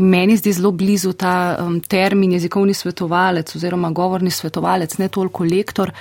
meni 0.00 0.36
zdi 0.36 0.52
zelo 0.52 0.70
blizu 0.70 1.12
ta 1.12 1.56
um, 1.60 1.80
termin 1.80 2.32
jezikovni 2.32 2.74
svetovalec 2.74 3.56
oziroma 3.56 3.90
govorni 3.90 4.30
svetovalec, 4.30 4.98
ne 4.98 5.08
toliko 5.08 5.44
lektor, 5.44 5.92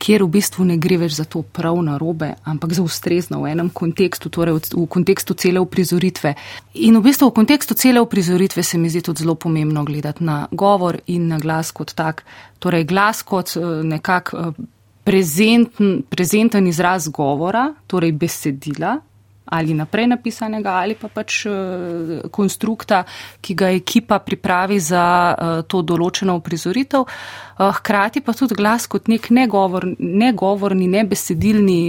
kjer 0.00 0.24
v 0.24 0.30
bistvu 0.38 0.64
ne 0.64 0.78
gre 0.80 0.96
več 1.02 1.18
za 1.18 1.26
to 1.28 1.42
prav 1.42 1.76
na 1.84 1.98
robe, 2.00 2.32
ampak 2.48 2.72
za 2.72 2.82
ustrezno 2.82 3.42
v 3.42 3.52
enem 3.52 3.68
kontekstu, 3.70 4.32
torej 4.32 4.56
v, 4.56 4.62
v 4.72 4.86
kontekstu 4.88 5.36
cele 5.36 5.60
uprizoritve. 5.60 6.34
In 6.80 6.96
v 6.96 7.04
bistvu 7.04 7.28
v 7.28 7.36
kontekstu 7.36 7.76
cele 7.76 8.00
uprizoritve 8.00 8.64
se 8.64 8.78
mi 8.78 8.88
zdi 8.88 9.04
tudi 9.04 9.24
zelo 9.26 9.34
pomembno 9.34 9.84
gledati 9.84 10.24
na 10.24 10.46
govor 10.50 10.98
in 11.06 11.28
na 11.28 11.38
glas 11.38 11.72
kot 11.76 11.92
tak. 11.94 12.24
Torej 12.58 12.88
glas 12.88 13.22
kot 13.22 13.52
uh, 13.60 13.84
nekak 13.84 14.32
uh, 14.32 14.54
prezenten, 15.04 16.00
prezenten 16.08 16.66
izraz 16.66 17.08
govora, 17.12 17.68
torej 17.86 18.12
besedila, 18.16 18.96
ali 19.50 19.74
naprej 19.74 20.06
napisanega, 20.10 20.78
ali 20.80 20.96
pa 20.98 21.10
pač 21.12 21.44
uh, 21.46 22.30
konstrukta, 22.30 23.02
ki 23.40 23.54
ga 23.54 23.70
ekipa 23.74 24.20
pripravi 24.24 24.80
za 24.80 25.04
uh, 25.34 25.62
to 25.68 25.82
določeno 25.82 26.36
uprizoritev. 26.40 27.06
Uh, 27.06 27.70
hkrati 27.80 28.24
pa 28.24 28.34
tudi 28.36 28.56
glas 28.58 28.88
kot 28.90 29.10
nek 29.12 29.30
negovor, 29.34 29.86
negovorni, 29.98 30.88
nebesedilni 30.90 31.80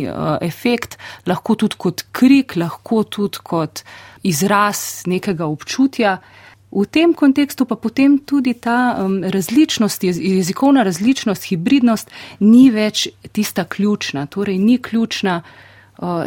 efekt, 0.41 0.97
lahko 1.29 1.55
tudi 1.55 1.77
kot 1.79 2.05
krik, 2.15 2.57
lahko 2.59 3.03
tudi 3.03 3.41
kot 3.43 3.83
izraz 4.23 5.03
nekega 5.09 5.47
občutja. 5.49 6.19
V 6.71 6.87
tem 6.87 7.11
kontekstu 7.11 7.67
pa 7.67 7.75
potem 7.75 8.15
tudi 8.23 8.53
ta 8.55 8.95
um, 9.03 9.19
različnost, 9.23 10.03
jezikovna 10.03 10.83
različnost, 10.87 11.43
hibridnost 11.51 12.11
ni 12.39 12.69
več 12.71 13.09
tista 13.35 13.65
ključna, 13.67 14.25
torej 14.31 14.57
ni 14.57 14.77
ključna 14.79 15.41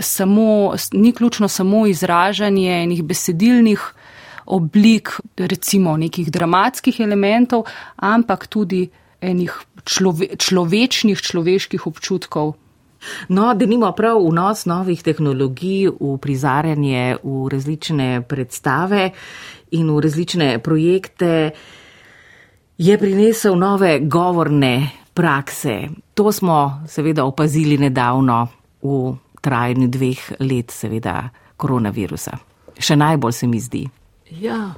samo, 0.00 0.74
ni 0.92 1.12
ključno 1.12 1.48
samo 1.48 1.86
izražanje 1.86 2.82
enih 2.82 3.02
besedilnih 3.04 3.94
oblik, 4.46 5.20
recimo 5.36 5.96
nekih 5.96 6.30
dramatskih 6.30 7.00
elementov, 7.00 7.64
ampak 7.96 8.46
tudi 8.46 8.88
enih 9.20 9.54
člove, 9.84 10.36
človečnih, 10.36 11.20
človeških 11.20 11.86
občutkov. 11.86 12.54
No, 13.28 13.52
da 13.54 13.66
nima 13.66 13.92
prav 13.92 14.20
vnos 14.24 14.64
novih 14.66 15.02
tehnologij 15.02 15.90
v 16.00 16.16
prizarjanje 16.20 17.16
v 17.22 17.48
različne 17.52 18.22
predstave 18.28 19.10
in 19.76 19.90
v 19.90 20.00
različne 20.00 20.58
projekte, 20.64 21.50
je 22.78 22.98
prinesel 22.98 23.56
nove 23.56 24.00
govorne 24.00 24.90
prakse. 25.14 25.88
To 26.14 26.32
smo 26.32 26.84
seveda 26.88 27.24
opazili 27.24 27.78
nedavno 27.78 28.48
v 28.82 29.14
trajanju 29.44 29.90
dveh 29.92 30.24
let, 30.40 30.72
seveda, 30.74 31.28
koronavirusa. 31.60 32.38
Še 32.80 32.96
najbolj 32.98 33.36
se 33.36 33.46
mi 33.50 33.60
zdi. 33.62 33.84
Ja. 34.40 34.72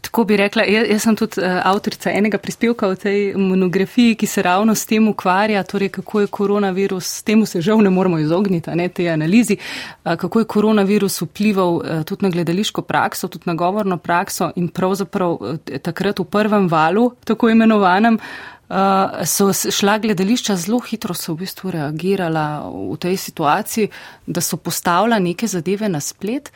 Tako 0.00 0.24
bi 0.24 0.36
rekla, 0.36 0.62
jaz, 0.62 0.86
jaz 0.90 1.02
sem 1.02 1.16
tudi 1.18 1.40
uh, 1.42 1.58
avtorica 1.66 2.12
enega 2.14 2.38
prispevka 2.38 2.88
v 2.92 2.98
tej 3.02 3.18
monografiji, 3.36 4.14
ki 4.18 4.26
se 4.30 4.42
ravno 4.46 4.74
s 4.74 4.86
tem 4.86 5.08
ukvarja, 5.10 5.62
torej 5.66 5.90
kako 5.98 6.20
je 6.20 6.30
koronavirus, 6.38 7.10
temu 7.26 7.46
se 7.46 7.60
žal 7.60 7.82
ne 7.82 7.90
moramo 7.90 8.18
izogniti, 8.22 8.70
ne 8.78 8.88
te 8.88 9.08
analizi, 9.10 9.58
uh, 9.58 10.14
kako 10.14 10.44
je 10.44 10.50
koronavirus 10.54 11.22
vplival 11.26 11.74
uh, 11.76 12.04
tudi 12.06 12.26
na 12.26 12.30
gledališko 12.30 12.82
prakso, 12.82 13.28
tudi 13.28 13.50
na 13.50 13.54
govorno 13.58 13.98
prakso 13.98 14.52
in 14.56 14.68
pravzaprav 14.68 15.34
uh, 15.40 15.58
takrat 15.82 16.18
v 16.18 16.28
prvem 16.30 16.68
valu, 16.68 17.10
tako 17.24 17.50
imenovanem, 17.50 18.20
uh, 18.68 19.26
so 19.26 19.52
šla 19.52 19.98
gledališča 19.98 20.56
zelo 20.56 20.78
hitro, 20.78 21.14
so 21.14 21.32
v 21.32 21.44
bistvu 21.44 21.70
reagirala 21.70 22.68
v 22.68 22.96
tej 23.00 23.16
situaciji, 23.16 23.88
da 24.26 24.40
so 24.40 24.56
postavila 24.56 25.18
neke 25.18 25.46
zadeve 25.46 25.88
na 25.88 26.00
splet. 26.00 26.52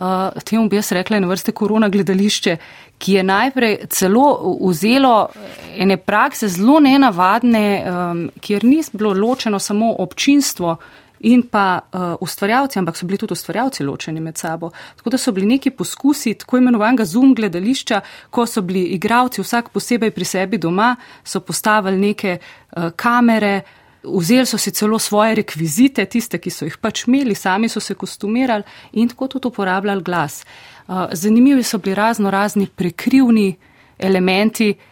Uh, 0.00 0.30
temu 0.44 0.68
bi 0.68 0.78
jaz 0.78 0.92
rekla, 0.92 1.16
ena 1.16 1.28
vrste 1.28 1.52
korona 1.52 1.88
gledališče, 1.88 2.56
ki 3.00 3.12
je 3.12 3.22
najprej 3.22 3.76
celo 3.90 4.56
vzelo 4.60 5.28
ene 5.76 5.96
prakse 5.96 6.48
zelo 6.48 6.80
nenavadne, 6.80 7.64
um, 7.84 8.24
kjer 8.40 8.64
ni 8.64 8.82
bilo 8.92 9.12
ločeno 9.12 9.58
samo 9.58 9.94
občinstvo 9.98 10.76
in 11.20 11.42
pa 11.42 11.80
uh, 11.92 12.14
ustvarjalci, 12.20 12.78
ampak 12.78 12.96
so 12.96 13.06
bili 13.06 13.18
tudi 13.18 13.32
ustvarjalci 13.32 13.84
ločeni 13.84 14.20
med 14.20 14.38
sabo. 14.38 14.70
Tako 14.96 15.10
da 15.10 15.18
so 15.18 15.32
bili 15.32 15.46
neki 15.46 15.70
poskusi 15.70 16.34
tako 16.34 16.58
imenovanega 16.58 17.04
zoom 17.04 17.34
gledališča, 17.34 18.00
ko 18.30 18.46
so 18.46 18.62
bili 18.62 18.84
igravci 18.96 19.42
vsak 19.42 19.68
posebej 19.68 20.10
pri 20.10 20.24
sebi 20.24 20.58
doma, 20.58 20.94
so 21.24 21.40
postavili 21.40 21.98
neke 21.98 22.38
uh, 22.38 22.90
kamere, 22.96 23.60
vzeli 24.04 24.46
so 24.46 24.58
si 24.58 24.70
celo 24.70 24.98
svoje 24.98 25.34
rekvizite, 25.34 26.04
tiste, 26.04 26.38
ki 26.38 26.50
so 26.50 26.64
jih 26.64 26.78
pač 26.80 27.04
imeli, 27.04 27.34
sami 27.34 27.68
so 27.68 27.80
se 27.80 27.94
kostumirali 27.94 28.64
in 28.92 29.08
tako 29.08 29.28
tudi 29.28 29.48
uporabljali 29.48 30.02
glas. 30.02 30.44
Uh, 30.88 31.06
zanimivi 31.12 31.62
so 31.62 31.78
bili 31.78 31.94
razno 31.94 32.30
razni 32.30 32.66
prekrivni 32.66 33.56
elementi, 33.98 34.70
uh, 34.70 34.89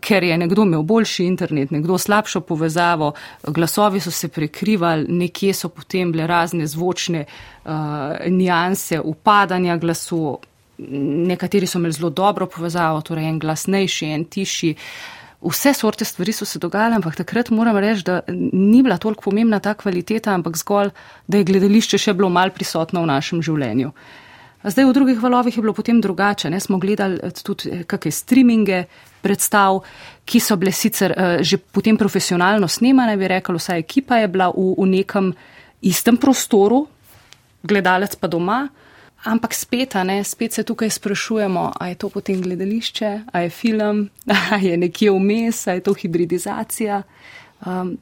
ker 0.00 0.24
je 0.24 0.38
nekdo 0.38 0.62
imel 0.62 0.82
boljši 0.82 1.24
internet, 1.24 1.70
nekdo 1.70 1.98
slabšo 1.98 2.40
povezavo, 2.40 3.12
glasovi 3.42 4.00
so 4.00 4.10
se 4.10 4.28
prekrivali, 4.28 5.06
nekje 5.08 5.54
so 5.54 5.68
potem 5.68 6.12
bile 6.12 6.26
razne 6.26 6.66
zvočne 6.66 7.24
uh, 7.26 7.72
nijanse 8.26 9.00
upadanja 9.00 9.76
glasu, 9.76 10.38
nekateri 10.78 11.66
so 11.66 11.78
imeli 11.78 11.98
zelo 11.98 12.10
dobro 12.10 12.46
povezavo, 12.46 13.00
torej 13.00 13.28
en 13.28 13.38
glasnejši, 13.38 14.06
en 14.06 14.24
tišji. 14.24 14.74
Vse 15.46 15.72
sorte 15.74 16.04
stvari 16.04 16.32
so 16.32 16.44
se 16.44 16.58
dogajale, 16.58 16.96
ampak 16.96 17.16
takrat 17.16 17.50
moram 17.50 17.76
reči, 17.76 18.04
da 18.06 18.20
ni 18.52 18.82
bila 18.82 18.96
toliko 18.98 19.30
pomembna 19.30 19.60
ta 19.60 19.74
kvaliteta, 19.74 20.34
ampak 20.34 20.56
zgolj, 20.56 20.90
da 21.26 21.38
je 21.38 21.44
gledališče 21.44 21.98
še 21.98 22.14
bilo 22.14 22.30
mal 22.30 22.50
prisotno 22.54 23.02
v 23.02 23.10
našem 23.10 23.42
življenju. 23.42 23.92
Zdaj 24.66 24.84
v 24.84 24.92
drugih 24.92 25.22
valovih 25.22 25.56
je 25.56 25.62
bilo 25.62 25.72
potem 25.72 26.00
drugače. 26.00 26.50
Ne? 26.50 26.60
Smo 26.60 26.78
gledali 26.82 27.20
tudi 27.42 27.84
kakšne 27.86 28.10
streaminge, 28.10 28.84
predstav, 29.22 29.78
ki 30.26 30.40
so 30.42 30.56
bile 30.58 30.72
sicer 30.74 31.14
uh, 31.14 31.38
že 31.40 31.58
potem 31.58 31.96
profesionalno 31.98 32.68
snemane, 32.68 33.16
bi 33.16 33.28
rekel, 33.30 33.58
vsa 33.58 33.78
ekipa 33.78 34.18
je 34.22 34.28
bila 34.28 34.50
v, 34.50 34.74
v 34.78 34.86
nekem 34.90 35.30
istem 35.82 36.18
prostoru, 36.18 36.86
gledalec 37.62 38.16
pa 38.18 38.26
doma. 38.26 38.66
Ampak 39.26 39.54
spet, 39.54 39.94
ne, 40.06 40.20
spet 40.24 40.52
se 40.52 40.62
tukaj 40.62 40.90
sprašujemo, 40.90 41.72
a 41.80 41.88
je 41.88 41.94
to 41.98 42.10
potem 42.10 42.42
gledališče, 42.42 43.10
a 43.32 43.40
je 43.46 43.50
film, 43.50 44.08
a 44.54 44.58
je 44.62 44.76
nekje 44.76 45.10
vmes, 45.10 45.66
a 45.66 45.78
je 45.78 45.82
to 45.86 45.94
hibridizacija. 45.94 47.02
Um, 47.66 47.96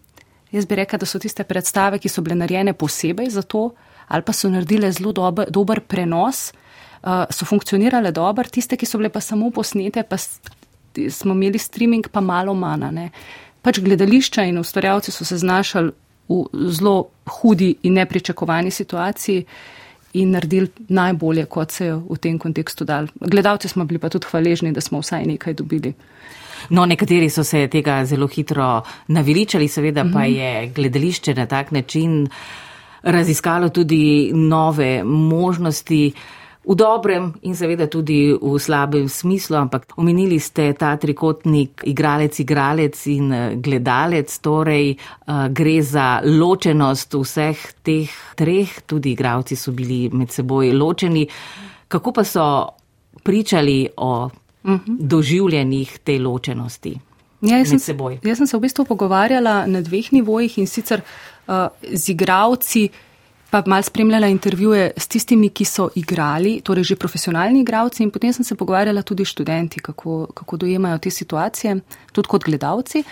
jaz 0.52 0.66
bi 0.66 0.80
rekla, 0.80 0.98
da 0.98 1.06
so 1.06 1.20
tiste 1.20 1.44
predstave, 1.44 2.00
ki 2.00 2.08
so 2.08 2.24
bile 2.24 2.36
narejene 2.40 2.72
posebej 2.72 3.30
za 3.30 3.42
to, 3.42 3.70
ali 4.08 4.22
pa 4.22 4.32
so 4.32 4.48
naredile 4.48 4.92
zelo 4.92 5.12
dober, 5.12 5.50
dober 5.50 5.80
prenos, 5.80 6.52
uh, 7.02 7.24
so 7.30 7.44
funkcionirale 7.44 8.12
dobro, 8.12 8.48
tiste, 8.50 8.76
ki 8.76 8.86
so 8.86 8.98
bile 8.98 9.08
pa 9.08 9.20
samo 9.20 9.50
posnete, 9.50 10.02
pa 10.02 10.16
smo 11.10 11.34
imeli 11.34 11.58
streaming, 11.58 12.08
pa 12.12 12.20
malo 12.20 12.54
manj. 12.54 13.08
Pač 13.64 13.80
gledališča 13.80 14.44
in 14.44 14.58
ustvarjalci 14.60 15.12
so 15.12 15.24
se 15.24 15.38
znašali 15.38 15.92
v 16.28 16.68
zelo 16.72 17.08
hudi 17.40 17.74
in 17.82 17.94
nepričakovani 17.94 18.70
situaciji 18.70 19.44
in 20.14 20.30
naredili 20.30 20.68
najbolje, 20.88 21.44
kot 21.46 21.70
se 21.70 21.86
je 21.86 21.94
v 21.96 22.16
tem 22.20 22.38
kontekstu 22.38 22.84
dal. 22.84 23.08
Gledalci 23.20 23.68
smo 23.68 23.84
bili 23.84 23.98
pa 23.98 24.08
tudi 24.08 24.26
hvaležni, 24.30 24.72
da 24.72 24.80
smo 24.80 25.00
vsaj 25.00 25.26
nekaj 25.26 25.54
dobili. 25.54 25.92
No, 26.70 26.86
nekateri 26.86 27.28
so 27.30 27.44
se 27.44 27.66
tega 27.68 28.04
zelo 28.04 28.26
hitro 28.26 28.82
naveličali, 29.08 29.68
seveda 29.68 30.04
pa 30.04 30.24
mhm. 30.24 30.32
je 30.32 30.72
gledališče 30.74 31.34
na 31.34 31.46
tak 31.46 31.70
način 31.70 32.28
raziskalo 33.04 33.68
tudi 33.68 34.32
nove 34.34 35.04
možnosti 35.04 36.12
v 36.64 36.74
dobrem 36.74 37.28
in 37.44 37.52
seveda 37.56 37.86
tudi 37.92 38.32
v 38.32 38.56
slabem 38.56 39.08
smislu, 39.08 39.56
ampak 39.56 39.92
omenili 40.00 40.40
ste 40.40 40.72
ta 40.72 40.96
trikotnik 40.96 41.84
igralec, 41.84 42.40
igralec 42.40 42.96
in 43.12 43.32
eh, 43.32 43.42
gledalec, 43.60 44.32
torej 44.40 44.96
uh, 44.96 45.48
gre 45.52 45.76
za 45.84 46.24
ločenost 46.24 47.14
vseh 47.14 47.58
teh 47.84 48.08
treh, 48.36 48.80
tudi 48.88 49.12
igravci 49.12 49.56
so 49.56 49.76
bili 49.76 50.08
med 50.12 50.32
seboj 50.32 50.72
ločeni. 50.72 51.28
Kako 51.88 52.12
pa 52.12 52.24
so 52.24 52.46
pričali 53.22 53.88
o 53.96 54.24
uh 54.24 54.72
mhm. 54.72 54.80
-huh. 54.80 54.96
doživljenjih 54.98 55.98
te 56.04 56.18
ločenosti? 56.18 56.98
Ja, 57.44 57.58
jaz, 57.58 57.68
sem, 57.68 57.96
jaz 58.22 58.38
sem 58.38 58.46
se 58.46 58.56
v 58.56 58.60
bistvu 58.60 58.84
pogovarjala 58.84 59.66
na 59.66 59.80
dveh 59.84 60.12
nivojih 60.12 60.58
in 60.58 60.66
sicer 60.66 61.02
z 61.92 62.08
igravci, 62.08 62.88
pa 63.54 63.62
mal 63.66 63.82
spremljala 63.82 64.26
intervjuje 64.26 64.90
s 64.96 65.06
tistimi, 65.06 65.48
ki 65.54 65.64
so 65.64 65.86
igrali, 65.94 66.56
torej 66.66 66.88
že 66.90 66.96
profesionalni 66.98 67.60
igravci 67.62 68.02
in 68.02 68.10
potem 68.10 68.32
sem 68.32 68.44
se 68.44 68.56
pogovarjala 68.58 69.02
tudi 69.02 69.24
študenti, 69.24 69.80
kako, 69.80 70.26
kako 70.34 70.56
dojemajo 70.56 70.98
te 70.98 71.10
situacije, 71.10 71.76
tudi 72.12 72.28
kot 72.28 72.44
gledalci. 72.44 73.04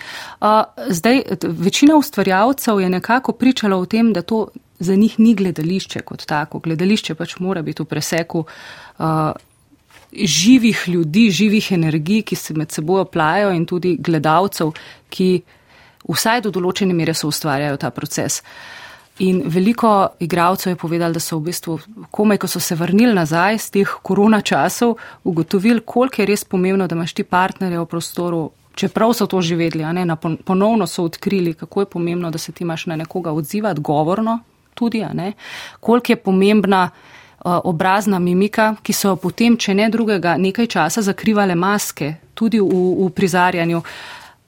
Zdaj, 0.89 1.21
večina 1.43 1.95
ustvarjalcev 1.95 2.81
je 2.81 2.89
nekako 2.89 3.31
pričala 3.31 3.77
o 3.77 3.85
tem, 3.85 4.11
da 4.13 4.21
to 4.21 4.47
za 4.79 4.95
njih 4.95 5.19
ni 5.19 5.33
gledališče 5.35 6.01
kot 6.01 6.25
tako. 6.25 6.59
Gledališče 6.59 7.15
pač 7.15 7.37
mora 7.39 7.61
biti 7.61 7.83
v 7.83 7.85
preseku 7.85 8.43
živih 10.13 10.83
ljudi, 10.87 11.29
živih 11.31 11.71
energij, 11.71 12.21
ki 12.21 12.35
se 12.35 12.53
med 12.53 12.71
seboj 12.71 13.07
oplajajo 13.07 13.53
in 13.55 13.65
tudi 13.65 13.95
gledalcev, 13.99 14.75
ki 15.09 15.41
vsaj 16.07 16.41
do 16.41 16.51
določene 16.51 16.93
mere 16.93 17.13
so 17.13 17.27
ustvarjajo 17.27 17.77
ta 17.77 17.89
proces. 17.91 18.41
Uh, 18.41 18.83
In 19.19 19.43
veliko 19.45 20.07
igralcev 20.19 20.71
je 20.71 20.75
povedalo, 20.75 21.13
da 21.13 21.19
so 21.19 21.37
v 21.37 21.51
bistvu, 21.51 21.77
komaj 22.11 22.37
ko 22.37 22.47
so 22.47 22.59
se 22.59 22.75
vrnili 22.75 23.13
nazaj 23.13 23.57
z 23.57 23.69
teh 23.71 23.91
korona 24.01 24.41
časov, 24.41 24.95
ugotovili, 25.23 25.83
koliko 25.85 26.21
je 26.21 26.25
res 26.25 26.43
pomembno, 26.43 26.87
da 26.87 26.95
imaš 26.95 27.13
ti 27.13 27.23
partnerje 27.23 27.79
v 27.79 27.85
prostoru, 27.85 28.49
čeprav 28.75 29.13
so 29.13 29.27
to 29.29 29.41
že 29.41 29.55
vedeli, 29.55 29.85
ne, 29.85 30.15
ponovno 30.45 30.87
so 30.87 31.03
odkrili, 31.03 31.53
kako 31.53 31.81
je 31.81 31.85
pomembno, 31.85 32.31
da 32.31 32.37
se 32.37 32.51
ti 32.51 32.63
imaš 32.63 32.85
na 32.85 32.95
nekoga 32.95 33.31
odzivati, 33.31 33.81
govorno 33.81 34.39
tudi, 34.73 35.05
koliko 35.79 36.11
je 36.11 36.15
pomembna 36.15 36.89
uh, 36.89 37.61
obrazna 37.63 38.19
mimika, 38.19 38.75
ki 38.81 38.93
so 38.93 39.15
potem, 39.15 39.57
če 39.57 39.73
ne 39.73 39.89
drugega, 39.89 40.37
nekaj 40.37 40.67
časa 40.67 41.01
zakrivale 41.01 41.55
maske, 41.55 42.15
tudi 42.33 42.59
v, 42.59 42.65
v 42.97 43.09
prizarjanju. 43.13 43.83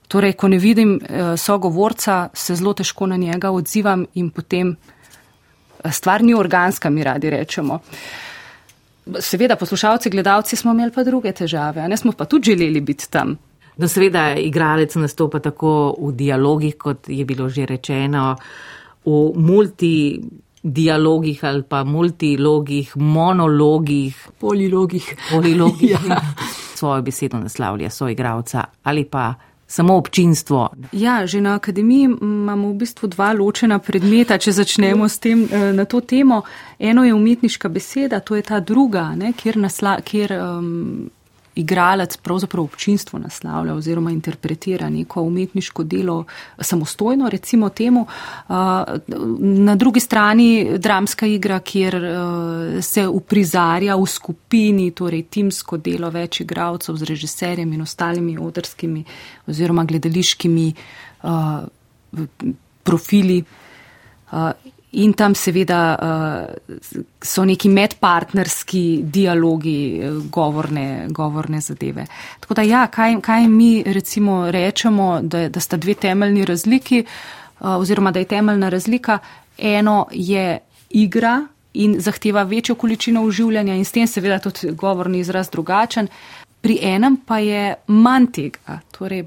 Torej, 0.07 0.33
ko 0.33 0.47
ne 0.47 0.57
vidim 0.57 0.99
eh, 1.01 1.37
sogovorca, 1.37 2.29
se 2.33 2.55
zelo 2.55 2.73
težko 2.73 3.07
na 3.07 3.17
njega 3.17 3.51
odzivam 3.51 4.05
in 4.13 4.29
potem 4.29 4.75
eh, 4.75 5.91
stvar 5.91 6.23
ni 6.23 6.33
organska, 6.33 6.89
mi 6.89 7.03
radi 7.03 7.29
rečemo. 7.29 7.79
Seveda, 9.19 9.55
poslušalci, 9.55 10.09
gledalci 10.09 10.55
smo 10.55 10.71
imeli 10.71 10.91
pa 10.91 11.03
druge 11.03 11.31
težave, 11.31 11.87
ne 11.87 11.97
smo 11.97 12.11
pa 12.11 12.25
tudi 12.25 12.51
želeli 12.51 12.81
biti 12.81 13.09
tam. 13.09 13.37
No, 13.77 13.87
seveda, 13.87 14.35
igralec 14.39 14.95
nastopa 14.95 15.39
tako 15.39 15.95
v 15.99 16.11
dialogih, 16.15 16.77
kot 16.79 17.09
je 17.09 17.25
bilo 17.25 17.49
že 17.49 17.65
rečeno, 17.65 18.35
v 19.05 19.31
multidialogih 19.35 21.43
ali 21.43 21.63
pa 21.63 21.83
multilogih, 21.83 22.97
monologih, 22.97 24.27
polilogih. 24.39 25.15
polilogih 25.31 25.91
ja. 26.09 26.21
Svojo 26.75 27.01
besedo 27.01 27.39
naslavlja 27.39 27.89
soigralca 27.89 28.63
ali 28.83 29.05
pa 29.05 29.33
samo 29.75 29.95
občinstvo. 29.95 30.69
Ja, 30.91 31.27
že 31.27 31.41
na 31.41 31.55
akademiji 31.55 32.03
imamo 32.21 32.69
v 32.69 32.79
bistvu 32.85 33.09
dva 33.11 33.33
ločena 33.33 33.79
predmeta, 33.79 34.38
če 34.39 34.55
začnemo 34.55 35.09
s 35.09 35.19
tem 35.19 35.43
eh, 35.51 35.73
na 35.75 35.85
to 35.85 35.99
temo. 36.01 36.41
Eno 36.79 37.03
je 37.03 37.13
umetniška 37.13 37.69
beseda, 37.69 38.19
to 38.19 38.35
je 38.35 38.43
ta 38.47 38.59
druga, 38.59 39.11
ne, 39.15 39.33
kjer, 39.35 39.57
nasla, 39.57 39.99
kjer 40.01 40.35
um, 40.39 41.09
igralec 41.55 42.17
pravzaprav 42.17 42.63
občinstvo 42.63 43.19
naslavlja 43.19 43.73
oziroma 43.73 44.11
interpretira 44.11 44.89
neko 44.89 45.21
umetniško 45.21 45.83
delo 45.83 46.23
samostojno, 46.59 47.29
recimo 47.29 47.69
temu. 47.69 48.05
Na 49.39 49.75
drugi 49.75 49.99
strani 49.99 50.77
dramska 50.77 51.25
igra, 51.25 51.59
kjer 51.59 51.95
se 52.81 53.07
uprizarja 53.07 53.95
v 53.95 54.05
skupini, 54.05 54.91
torej 54.91 55.23
timsko 55.23 55.77
delo 55.77 56.09
več 56.09 56.41
igralcev 56.41 56.95
z 56.95 57.09
režiserjem 57.09 57.73
in 57.73 57.81
ostalimi 57.81 58.37
odrskimi 58.37 59.03
oziroma 59.47 59.83
gledališkimi 59.83 60.73
profili. 62.83 63.43
In 64.95 65.13
tam 65.13 65.34
seveda 65.36 65.79
uh, 65.99 66.79
so 67.21 67.43
neki 67.45 67.69
medpartnerski 67.69 69.01
dialogi, 69.03 69.99
uh, 69.99 70.21
govorne, 70.31 71.08
govorne 71.10 71.62
zadeve. 71.62 72.05
Tako 72.39 72.53
da 72.53 72.62
ja, 72.62 72.88
kaj, 72.88 73.17
kaj 73.21 73.47
mi 73.47 73.84
recimo 73.84 74.51
rečemo, 74.51 75.19
da, 75.21 75.49
da 75.49 75.60
sta 75.60 75.77
dve 75.77 75.93
temeljni 75.93 76.45
razliki 76.45 77.03
uh, 77.03 77.75
oziroma 77.75 78.12
da 78.12 78.19
je 78.19 78.25
temeljna 78.25 78.69
razlika. 78.69 79.19
Eno 79.58 80.08
je 80.12 80.60
igra 80.89 81.47
in 81.73 81.99
zahteva 81.99 82.43
večjo 82.43 82.75
količino 82.75 83.23
uživljanja 83.23 83.75
in 83.75 83.86
s 83.86 83.91
tem 83.91 84.08
seveda 84.08 84.39
tudi 84.39 84.71
govorni 84.71 85.19
izraz 85.19 85.49
drugačen. 85.49 86.08
Pri 86.62 86.79
enem 86.81 87.17
pa 87.25 87.39
je 87.39 87.75
manj 87.88 88.31
tega. 88.31 88.79
Torej, 88.91 89.25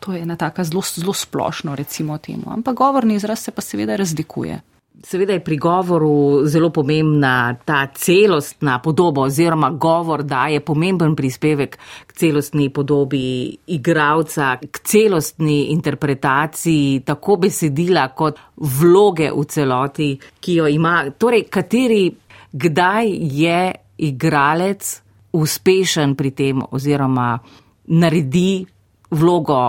to 0.00 0.12
je 0.12 0.22
ena 0.22 0.36
taka 0.36 0.64
zelo, 0.64 0.82
zelo 0.94 1.12
splošno 1.12 1.74
recimo 1.74 2.18
temu. 2.18 2.44
Ampak 2.46 2.76
govorni 2.76 3.14
izraz 3.14 3.38
se 3.38 3.50
pa 3.50 3.62
seveda 3.62 3.96
razlikuje. 3.96 4.60
Seveda 5.02 5.32
je 5.32 5.44
pri 5.44 5.56
govoru 5.56 6.46
zelo 6.48 6.70
pomembna 6.70 7.54
ta 7.64 7.86
celostna 7.94 8.78
podoba 8.82 9.22
oziroma 9.22 9.70
govor 9.70 10.22
daje 10.22 10.60
pomemben 10.60 11.16
prispevek 11.16 11.78
k 12.06 12.12
celostni 12.12 12.70
podobi 12.72 13.56
igravca, 13.66 14.56
k 14.56 14.78
celostni 14.84 15.72
interpretaciji 15.72 17.02
tako 17.04 17.36
besedila 17.36 18.08
kot 18.08 18.38
vloge 18.56 19.30
v 19.36 19.44
celoti, 19.44 20.08
ki 20.40 20.54
jo 20.54 20.66
ima. 20.66 21.10
Torej, 21.18 21.44
kateri, 21.50 22.14
kdaj 22.52 23.10
je 23.20 23.72
igralec 23.98 25.02
uspešen 25.32 26.14
pri 26.16 26.30
tem 26.30 26.62
oziroma 26.70 27.34
naredi 27.86 28.64
vlogo, 29.10 29.60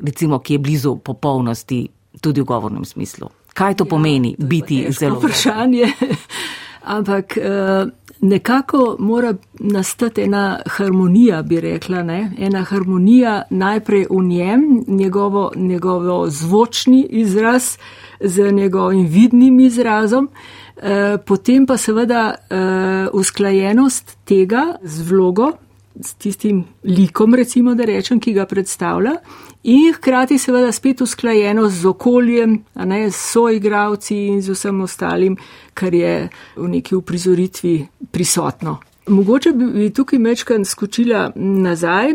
recimo, 0.00 0.40
ki 0.40 0.54
je 0.56 0.58
blizu 0.58 0.96
popolnosti 1.04 1.82
tudi 2.20 2.40
v 2.40 2.48
govornem 2.48 2.84
smislu 2.84 3.39
kaj 3.54 3.74
to 3.74 3.84
ja, 3.84 3.88
pomeni 3.88 4.36
to 4.38 4.46
biti 4.46 4.86
zelo 4.90 5.18
vprašanje. 5.18 5.86
Ampak 6.96 7.36
eh, 7.36 7.86
nekako 8.20 8.96
mora 8.98 9.34
nastati 9.54 10.22
ena 10.22 10.60
harmonija, 10.66 11.42
bi 11.42 11.60
rekla, 11.60 12.02
ne? 12.02 12.32
ena 12.38 12.64
harmonija 12.64 13.42
najprej 13.50 14.06
v 14.10 14.22
njem, 14.22 14.84
njegovo, 14.86 15.52
njegovo 15.56 16.30
zvočni 16.30 17.06
izraz 17.10 17.78
z 18.20 18.52
njegovim 18.52 19.06
vidnim 19.06 19.60
izrazom, 19.60 20.28
eh, 20.76 21.16
potem 21.26 21.66
pa 21.66 21.76
seveda 21.76 22.34
eh, 22.34 23.08
usklajenost 23.12 24.16
tega 24.24 24.64
z 24.82 25.10
vlogo, 25.10 25.52
s 26.00 26.14
tistim 26.14 26.64
likom, 26.84 27.34
recimo, 27.34 27.74
da 27.74 27.84
rečem, 27.84 28.20
ki 28.20 28.32
ga 28.32 28.46
predstavlja, 28.46 29.12
in 29.62 29.92
hkrati 29.94 30.38
seveda 30.38 30.72
spet 30.72 31.00
usklajeno 31.00 31.68
z 31.68 31.86
okoljem, 31.86 32.58
ne, 32.74 33.10
s 33.10 33.32
soigravci 33.32 34.16
in 34.26 34.42
z 34.42 34.54
vsem 34.54 34.80
ostalim, 34.80 35.36
kar 35.74 35.94
je 35.94 36.28
v 36.56 36.68
neki 36.68 36.94
uprizoritvi 36.96 37.86
prisotno. 38.10 38.78
Mogoče 39.08 39.52
bi 39.52 39.90
tukaj 39.90 40.18
mečkan 40.18 40.64
skočila 40.64 41.32
nazaj. 41.34 42.14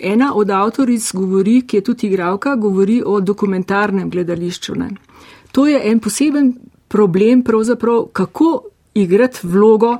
Ena 0.00 0.32
od 0.34 0.50
avtoric 0.50 1.12
govori, 1.12 1.60
ki 1.66 1.76
je 1.76 1.84
tudi 1.84 2.06
igravka, 2.06 2.56
govori 2.56 3.02
o 3.06 3.20
dokumentarnem 3.20 4.10
gledališču. 4.10 4.74
Ne. 4.74 4.90
To 5.52 5.66
je 5.66 5.80
en 5.90 6.00
poseben 6.00 6.54
problem, 6.88 7.42
pravzaprav, 7.42 8.06
kako 8.12 8.62
igrati 8.94 9.46
vlogo 9.46 9.98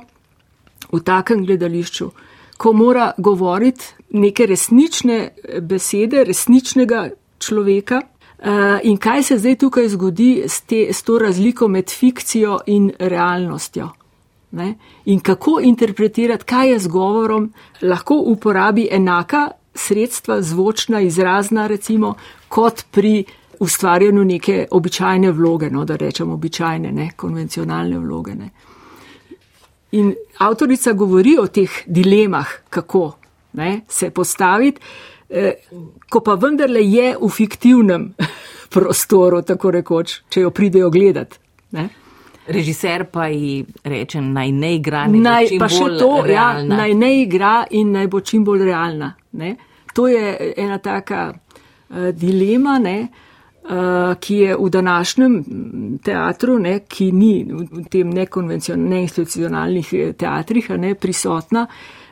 v 0.91 0.99
takem 0.99 1.45
gledališču 1.45 2.09
ko 2.61 2.73
mora 2.73 3.11
govoriti 3.17 3.85
neke 4.09 4.45
resnične 4.45 5.17
eh, 5.17 5.61
besede, 5.61 6.23
resničnega 6.23 7.09
človeka. 7.39 8.01
Eh, 8.01 8.79
in 8.83 8.97
kaj 8.97 9.23
se 9.23 9.37
zdaj 9.37 9.55
tukaj 9.55 9.87
zgodi 9.89 10.43
s, 10.47 10.61
te, 10.61 10.87
s 10.93 11.03
to 11.03 11.17
razliko 11.19 11.67
med 11.67 11.89
fikcijo 11.89 12.59
in 12.67 12.91
realnostjo? 12.99 13.89
Ne? 14.51 14.75
In 15.05 15.19
kako 15.19 15.59
interpretirati, 15.63 16.45
kaj 16.45 16.69
je 16.69 16.79
z 16.79 16.87
govorom, 16.87 17.53
lahko 17.81 18.19
uporabi 18.29 18.87
enaka 18.91 19.47
sredstva, 19.75 20.41
zvočna, 20.41 21.01
izrazna, 21.01 21.67
recimo, 21.67 22.13
kot 22.47 22.83
pri 22.91 23.23
ustvarjanju 23.59 24.25
neke 24.25 24.65
običajne 24.71 25.31
vloge, 25.31 25.69
no, 25.69 25.85
da 25.85 25.95
rečemo 25.95 26.33
običajne, 26.33 26.91
ne, 26.91 27.11
konvencionalne 27.15 27.99
vloge. 27.99 28.35
Ne. 28.35 28.49
In 29.91 30.13
avtorica 30.39 30.93
govori 30.93 31.35
o 31.39 31.47
teh 31.47 31.81
dilemah, 31.85 32.47
kako 32.69 33.05
ne, 33.53 33.81
se 33.87 34.09
postaviti, 34.09 34.79
eh, 35.29 35.53
ko 36.09 36.21
pa 36.23 36.35
vendarle 36.39 36.83
je 36.83 37.15
v 37.21 37.29
fiktivnem 37.29 38.13
prostoru, 38.73 39.41
tako 39.41 39.71
rekoč, 39.71 40.21
če 40.29 40.45
jo 40.45 40.51
pridejo 40.51 40.89
gledati. 40.89 41.39
Ne. 41.71 41.89
Režiser 42.47 43.05
pa 43.11 43.27
ji 43.27 43.65
reče, 43.83 44.21
naj 44.21 44.51
ne 44.51 44.75
igra, 44.75 45.05
naj 45.07 45.51
pa 45.59 45.67
še 45.69 45.91
to, 45.99 46.25
ja, 46.27 46.63
naj 46.63 46.95
ne 46.97 47.11
igra 47.21 47.61
in 47.77 47.91
naj 47.93 48.07
bo 48.11 48.19
čim 48.25 48.43
bolj 48.43 48.65
realna. 48.65 49.11
Ne. 49.37 49.55
To 49.93 50.07
je 50.07 50.53
ena 50.57 50.79
taka 50.79 51.29
uh, 51.31 52.09
dilema. 52.15 52.79
Ne. 52.79 52.95
Eh, 53.61 54.15
ki 54.19 54.35
je 54.35 54.55
v 54.59 54.69
današnjem 54.69 55.43
teatru, 56.03 56.59
ne, 56.59 56.79
ki 56.79 57.11
ni 57.11 57.45
v 57.45 57.83
tem 57.89 58.09
neinstitucionalnih 58.09 59.93
eh, 59.93 60.13
teatrih, 60.13 60.69
ne, 60.69 60.95
prisotna, 60.95 61.67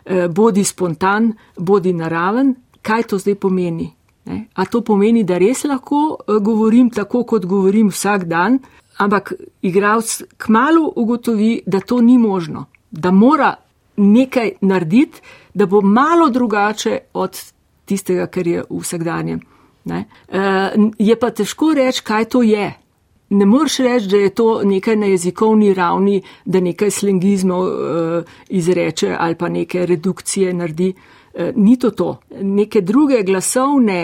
eh, 0.05 0.27
bodi 0.27 0.63
spontan, 0.63 1.33
bodi 1.57 1.93
naraven, 1.93 2.53
kaj 2.81 3.03
to 3.03 3.17
zdaj 3.17 3.35
pomeni. 3.35 3.89
Ne. 4.25 4.45
A 4.53 4.65
to 4.65 4.81
pomeni, 4.81 5.23
da 5.23 5.37
res 5.37 5.63
lahko 5.63 6.19
govorim 6.27 6.89
tako, 6.89 7.23
kot 7.23 7.45
govorim 7.45 7.89
vsak 7.89 8.23
dan, 8.29 8.59
ampak 8.97 9.33
igralec 9.61 10.21
kmalo 10.37 10.93
ugotovi, 10.95 11.63
da 11.65 11.79
to 11.79 12.01
ni 12.01 12.17
možno, 12.17 12.65
da 12.91 13.11
mora 13.11 13.55
nekaj 13.97 14.51
narediti, 14.61 15.21
da 15.53 15.65
bo 15.65 15.81
malo 15.81 16.29
drugače 16.29 16.99
od 17.13 17.41
tistega, 17.85 18.27
kar 18.27 18.47
je 18.47 18.63
v 18.69 18.83
vsakdanjem. 18.83 19.41
Ne? 19.89 20.05
Uh, 20.27 20.91
je 20.97 21.15
pa 21.19 21.31
težko 21.33 21.73
reči, 21.73 22.03
kaj 22.05 22.29
to 22.35 22.43
je. 22.45 22.67
Ne 23.29 23.45
moreš 23.45 23.77
reči, 23.85 24.07
da 24.09 24.17
je 24.17 24.29
to 24.33 24.47
nekaj 24.65 24.95
na 24.95 25.11
jezikovni 25.11 25.73
ravni, 25.73 26.21
da 26.45 26.61
nekaj 26.61 26.91
slengizmov 26.91 27.65
uh, 27.65 28.35
izreče 28.49 29.15
ali 29.19 29.35
pa 29.35 29.49
neke 29.49 29.85
redukcije 29.85 30.53
naredi. 30.53 30.93
Uh, 30.93 31.49
ni 31.55 31.77
to 31.79 31.91
to. 31.91 32.19
Neke 32.41 32.81
druge 32.81 33.23
glasovne, 33.23 33.99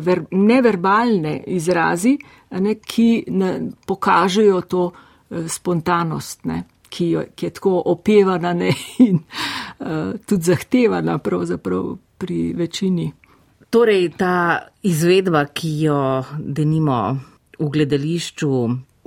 ver, 0.00 0.24
neverbalne 0.30 1.42
izrazi, 1.46 2.18
ne, 2.50 2.74
ki 2.74 3.24
ne, 3.28 3.54
pokažejo 3.86 4.60
to 4.60 4.90
spontanost, 5.48 6.44
ne, 6.44 6.62
ki, 6.92 7.08
jo, 7.10 7.24
ki 7.34 7.46
je 7.46 7.50
tako 7.56 7.82
opevana 7.94 8.52
ne, 8.52 8.72
in 9.06 9.16
uh, 9.16 10.12
tudi 10.26 10.42
zahtevana 10.52 11.18
pri 12.18 12.52
večini. 12.56 13.12
Torej, 13.72 14.10
ta 14.20 14.68
izvedba, 14.84 15.46
ki 15.48 15.70
jo 15.86 15.98
denimo 16.36 17.16
v 17.56 17.68
gledališču 17.72 18.50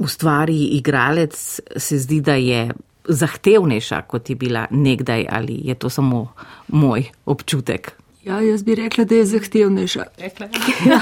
ustvari 0.02 0.58
igralec, 0.80 1.36
se 1.78 1.98
zdi, 2.02 2.18
da 2.26 2.34
je 2.34 2.72
zahtevnejša, 3.06 4.00
kot 4.10 4.30
je 4.30 4.36
bila 4.36 4.66
nekdaj, 4.72 5.28
ali 5.30 5.60
je 5.64 5.76
to 5.76 5.90
samo 5.90 6.32
moj 6.68 7.06
občutek? 7.26 7.92
Ja, 8.24 8.40
jaz 8.42 8.64
bi 8.66 8.76
rekla, 8.76 9.06
da 9.06 9.16
je 9.16 9.26
zahtevnejša. 9.36 10.06
ja, 10.90 11.02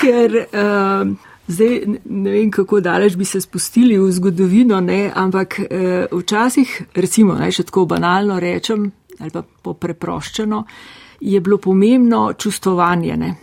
ker 0.00 0.38
uh, 0.48 1.10
zdaj 1.46 1.74
ne 2.04 2.30
vem, 2.30 2.48
kako 2.50 2.80
daleč 2.80 3.18
bi 3.20 3.28
se 3.28 3.40
spustili 3.40 3.98
v 3.98 4.08
zgodovino, 4.16 4.80
ne, 4.80 5.10
ampak 5.14 5.58
uh, 5.60 6.20
včasih, 6.22 6.72
recimo, 6.94 7.36
naj 7.36 7.52
še 7.58 7.66
tako 7.68 7.84
banalno 7.92 8.40
rečem, 8.40 8.88
ali 9.20 9.34
pa 9.34 9.44
popreproščeno, 9.44 10.62
uh, 10.64 11.04
je 11.20 11.40
bilo 11.40 11.58
pomembno 11.58 12.32
čustvovanje, 12.32 13.16
ne? 13.16 13.34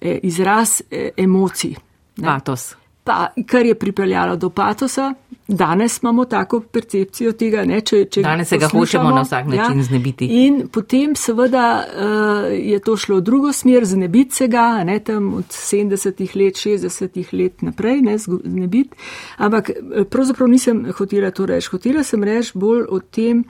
E, 0.00 0.18
izraz 0.22 0.80
e, 0.90 1.10
emocij. 1.16 1.74
Ne? 2.16 2.26
Patos. 2.26 2.74
Pa, 3.04 3.28
kar 3.46 3.66
je 3.66 3.74
pripeljalo 3.74 4.36
do 4.36 4.50
patosa, 4.50 5.14
danes 5.48 6.02
imamo 6.02 6.24
tako 6.24 6.60
percepcijo 6.60 7.32
tega, 7.32 7.64
ne, 7.64 7.80
če, 7.80 8.04
če 8.04 8.22
danes 8.22 8.48
se 8.48 8.58
ga 8.62 8.68
hočemo 8.70 9.10
na 9.10 9.24
vsak 9.26 9.48
način 9.50 9.80
ja, 9.80 9.84
znebiti. 9.84 10.28
In 10.44 10.60
potem 10.72 11.16
seveda 11.18 11.64
uh, 11.82 12.46
je 12.54 12.78
to 12.78 12.94
šlo 12.96 13.16
v 13.18 13.24
drugo 13.26 13.52
smer, 13.52 13.84
znebiti 13.84 14.34
se 14.34 14.46
ga, 14.48 14.84
ne 14.84 15.00
tam 15.02 15.32
od 15.40 15.50
70-ih 15.50 16.36
let, 16.36 16.62
60-ih 16.62 17.34
let 17.34 17.66
naprej, 17.66 18.04
ne 18.06 18.18
znebiti. 18.18 18.94
Ampak 19.36 19.70
pravzaprav 20.10 20.48
nisem 20.48 20.86
hotela 20.94 21.30
to 21.34 21.46
reči, 21.50 21.72
hotela 21.74 22.06
sem 22.06 22.22
reči 22.22 22.54
bolj 22.54 22.86
o 22.88 23.00
tem, 23.02 23.42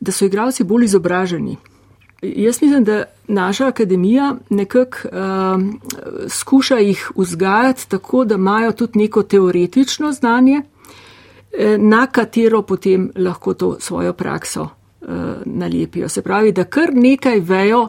da 0.00 0.12
so 0.12 0.28
igravci 0.28 0.68
bolj 0.68 0.84
izobraženi. 0.84 1.56
Jaz 2.22 2.62
mislim, 2.62 2.84
da 2.84 3.04
naša 3.28 3.66
akademija 3.66 4.36
nekako 4.50 4.98
uh, 5.08 5.62
skuša 6.28 6.76
jih 6.76 7.10
vzgajati 7.16 7.88
tako, 7.88 8.24
da 8.24 8.34
imajo 8.34 8.72
tudi 8.72 8.98
neko 8.98 9.22
teoretično 9.22 10.12
znanje, 10.12 10.62
eh, 11.58 11.78
na 11.78 12.06
katero 12.06 12.62
potem 12.62 13.10
lahko 13.16 13.54
to 13.54 13.76
svojo 13.80 14.12
prakso 14.12 14.62
uh, 14.62 15.08
nalepijo. 15.44 16.08
Se 16.08 16.22
pravi, 16.22 16.52
da 16.52 16.64
kar 16.64 16.90
nekaj 16.92 17.40
vejo 17.40 17.88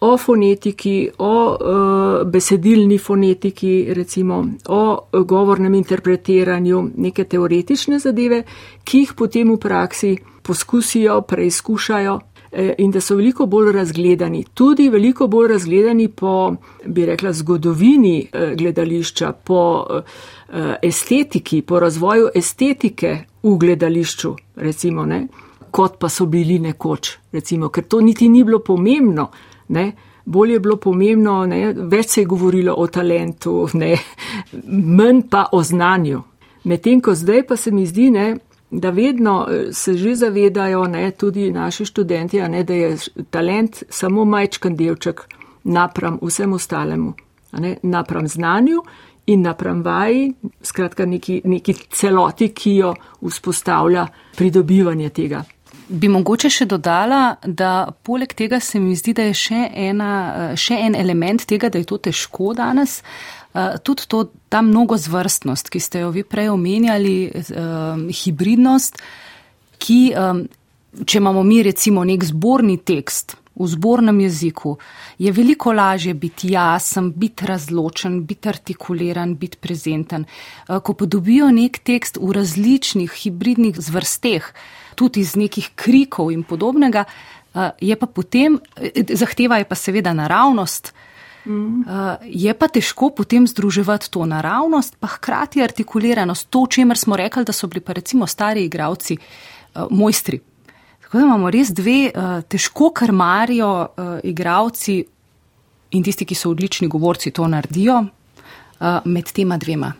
o 0.00 0.16
fonetiki, 0.18 1.08
o 1.18 1.56
uh, 1.60 2.30
besedilni 2.30 2.98
fonetiki, 2.98 3.86
recimo 3.94 4.46
o 4.68 5.08
govornem 5.24 5.74
interpretiranju, 5.74 6.90
neke 6.96 7.24
teoretične 7.24 7.98
zadeve, 7.98 8.42
ki 8.84 8.98
jih 8.98 9.12
potem 9.16 9.52
v 9.52 9.56
praksi 9.56 10.16
poskusijo, 10.42 11.20
preizkušajo 11.20 12.20
in 12.78 12.90
da 12.90 13.00
so 13.00 13.16
veliko 13.16 13.46
bolj 13.46 13.72
razgledani, 13.72 14.44
tudi 14.54 14.88
veliko 14.88 15.26
bolj 15.26 15.48
razgledani 15.48 16.08
po, 16.08 16.54
bi 16.86 17.06
rekla, 17.06 17.32
zgodovini 17.32 18.28
eh, 18.32 18.54
gledališča, 18.56 19.32
po 19.32 19.86
eh, 19.90 20.74
estetiki, 20.82 21.62
po 21.62 21.80
razvoju 21.80 22.28
estetike 22.34 23.18
v 23.42 23.56
gledališču, 23.58 24.34
recimo, 24.56 25.04
ne, 25.06 25.26
kot 25.70 25.98
pa 25.98 26.08
so 26.08 26.26
bili 26.26 26.58
nekoč, 26.58 27.16
recimo, 27.32 27.68
ker 27.68 27.84
to 27.84 28.00
niti 28.00 28.28
ni 28.28 28.44
bilo 28.44 28.58
pomembno, 28.58 29.30
ne. 29.68 29.92
Bolje 30.26 30.52
je 30.52 30.60
bilo 30.60 30.74
pomembno, 30.76 31.44
ne, 31.46 31.72
več 31.72 32.08
se 32.08 32.20
je 32.20 32.26
govorilo 32.26 32.72
o 32.74 32.86
talentu, 32.90 33.68
ne, 33.78 33.92
manj 34.98 35.20
pa 35.30 35.44
o 35.52 35.62
znanju. 35.62 36.22
Medtem 36.66 37.00
ko 37.00 37.14
zdaj 37.14 37.44
pa 37.46 37.56
se 37.56 37.70
mi 37.70 37.84
zdi, 37.86 38.10
ne, 38.10 38.24
da 38.70 38.90
vedno 38.90 39.46
eh, 39.48 39.72
se 39.72 39.94
že 39.94 40.14
zavedajo, 40.14 40.84
ne, 40.86 41.10
tudi 41.10 41.50
naši 41.52 41.84
študenti, 41.84 42.40
ne, 42.40 42.64
da 42.64 42.74
je 42.74 42.96
talent 43.30 43.82
samo 43.88 44.24
majčkan 44.24 44.76
delček 44.76 45.26
napram 45.66 46.18
vsem 46.22 46.52
ostalemu, 46.52 47.14
ne, 47.52 47.76
napram 47.82 48.28
znanju 48.28 48.82
in 49.26 49.42
napram 49.42 49.82
vaji, 49.82 50.34
skratka 50.62 51.06
neki, 51.06 51.40
neki 51.44 51.74
celoti, 51.90 52.48
ki 52.48 52.76
jo 52.76 52.94
vzpostavlja 53.20 54.06
pridobivanje 54.36 55.08
tega. 55.08 55.42
Bi 55.88 56.08
mogoče 56.08 56.50
še 56.50 56.66
dodala, 56.66 57.36
da 57.46 57.88
poleg 58.02 58.32
tega 58.34 58.60
se 58.60 58.80
mi 58.82 58.94
zdi, 58.98 59.12
da 59.14 59.28
je 59.28 59.34
še, 59.38 59.60
ena, 59.74 60.10
še 60.58 60.78
en 60.82 60.94
element 60.98 61.44
tega, 61.46 61.70
da 61.70 61.78
je 61.78 61.86
to 61.86 61.98
težko 62.08 62.54
danes, 62.58 63.00
eh, 63.02 63.45
tudi 63.82 64.06
to, 64.08 64.26
ta 64.48 64.62
mnogozvrstnost, 64.62 65.70
ki 65.72 65.80
ste 65.80 66.04
jo 66.04 66.10
vi 66.12 66.24
prej 66.24 66.50
omenjali, 66.52 67.16
um, 67.32 68.06
hibridnost, 68.12 69.00
ki, 69.78 70.00
um, 70.12 70.42
če 71.04 71.18
imamo 71.18 71.42
mi 71.42 71.62
recimo 71.64 72.04
nek 72.04 72.24
zborni 72.24 72.76
tekst, 72.78 73.36
v 73.56 73.66
zbornem 73.66 74.20
jeziku, 74.20 74.76
je 75.18 75.32
veliko 75.32 75.72
lažje 75.72 76.14
biti 76.14 76.52
jasen, 76.52 77.12
biti 77.16 77.46
razločen, 77.46 78.24
biti 78.26 78.48
artikuliran, 78.48 79.36
biti 79.36 79.56
prezenten. 79.60 80.24
Eh, 80.24 80.80
ko 80.84 80.94
pa 80.94 81.06
dobijo 81.06 81.50
nek 81.50 81.78
tekst 81.78 82.20
v 82.20 82.32
različnih 82.36 83.12
hibridnih 83.12 83.80
zvrsteh, 83.80 84.52
tudi 84.94 85.20
iz 85.20 85.36
nekih 85.36 85.70
krikov 85.74 86.32
in 86.32 86.44
podobnega, 86.44 87.04
eh, 87.54 87.70
je 87.80 87.96
pa 87.96 88.06
potem, 88.06 88.60
eh, 88.76 89.04
zahteva 89.16 89.58
je 89.58 89.64
pa 89.64 89.74
seveda 89.74 90.12
naravnost. 90.12 90.92
Mm. 91.46 91.82
Je 92.26 92.54
pa 92.58 92.66
težko 92.68 93.12
potem 93.14 93.46
združevati 93.46 94.10
to 94.10 94.26
naravnost, 94.26 94.96
pa 95.00 95.06
hkrati 95.06 95.62
artikuliranost, 95.62 96.48
to, 96.50 96.66
čemer 96.66 96.98
smo 96.98 97.16
rekli, 97.16 97.44
da 97.46 97.54
so 97.54 97.70
bili 97.70 97.80
pa 97.80 97.94
recimo 97.94 98.26
stari 98.26 98.64
igravci, 98.64 99.16
mojstri 99.90 100.40
Tako 101.06 101.18
da 101.18 101.24
imamo 101.24 101.50
res 101.50 101.68
dve 101.70 102.10
uh, 102.10 102.42
težko 102.50 102.90
krmarijo 102.90 103.68
uh, 103.86 104.06
igravci 104.26 105.04
in 105.90 106.02
tisti, 106.02 106.26
ki 106.26 106.34
so 106.34 106.50
odlični 106.50 106.88
govorci, 106.90 107.30
to 107.30 107.46
naredijo 107.46 108.00
uh, 108.00 108.88
med 109.04 109.30
tema 109.32 109.54
dvema. 109.56 109.92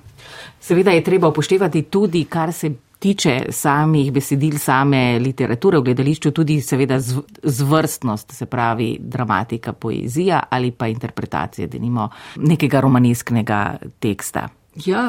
Seveda 0.60 0.90
je 0.90 1.04
treba 1.06 1.28
upoštevati 1.28 1.82
tudi, 1.82 2.24
kar 2.24 2.52
se 2.52 2.72
tiče 3.06 3.36
samih 3.54 4.10
besedil, 4.12 4.58
same 4.58 5.18
literature 5.22 5.78
v 5.78 5.86
gledališču, 5.90 6.34
tudi 6.34 6.58
seveda 6.60 6.98
zvrstnost, 7.42 8.34
se 8.34 8.46
pravi 8.46 8.96
dramatika, 9.00 9.72
poezija 9.72 10.42
ali 10.50 10.70
pa 10.70 10.90
interpretacije, 10.90 11.68
da 11.70 11.78
nimo 11.78 12.10
nekega 12.36 12.80
romanesknega 12.80 13.62
teksta. 13.98 14.48
Ja, 14.86 15.08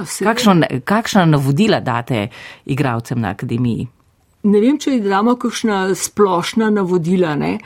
kakšna 0.85 1.25
navodila 1.25 1.79
date 1.83 2.27
igravcem 2.65 3.19
na 3.21 3.35
akademiji? 3.35 3.87
ne 4.47 4.61
vem, 4.61 4.77
če 4.79 4.97
damo 5.03 5.35
kakšna 5.39 5.81
splošna 5.97 6.69
navodila. 6.73 7.35
Ne. 7.39 7.57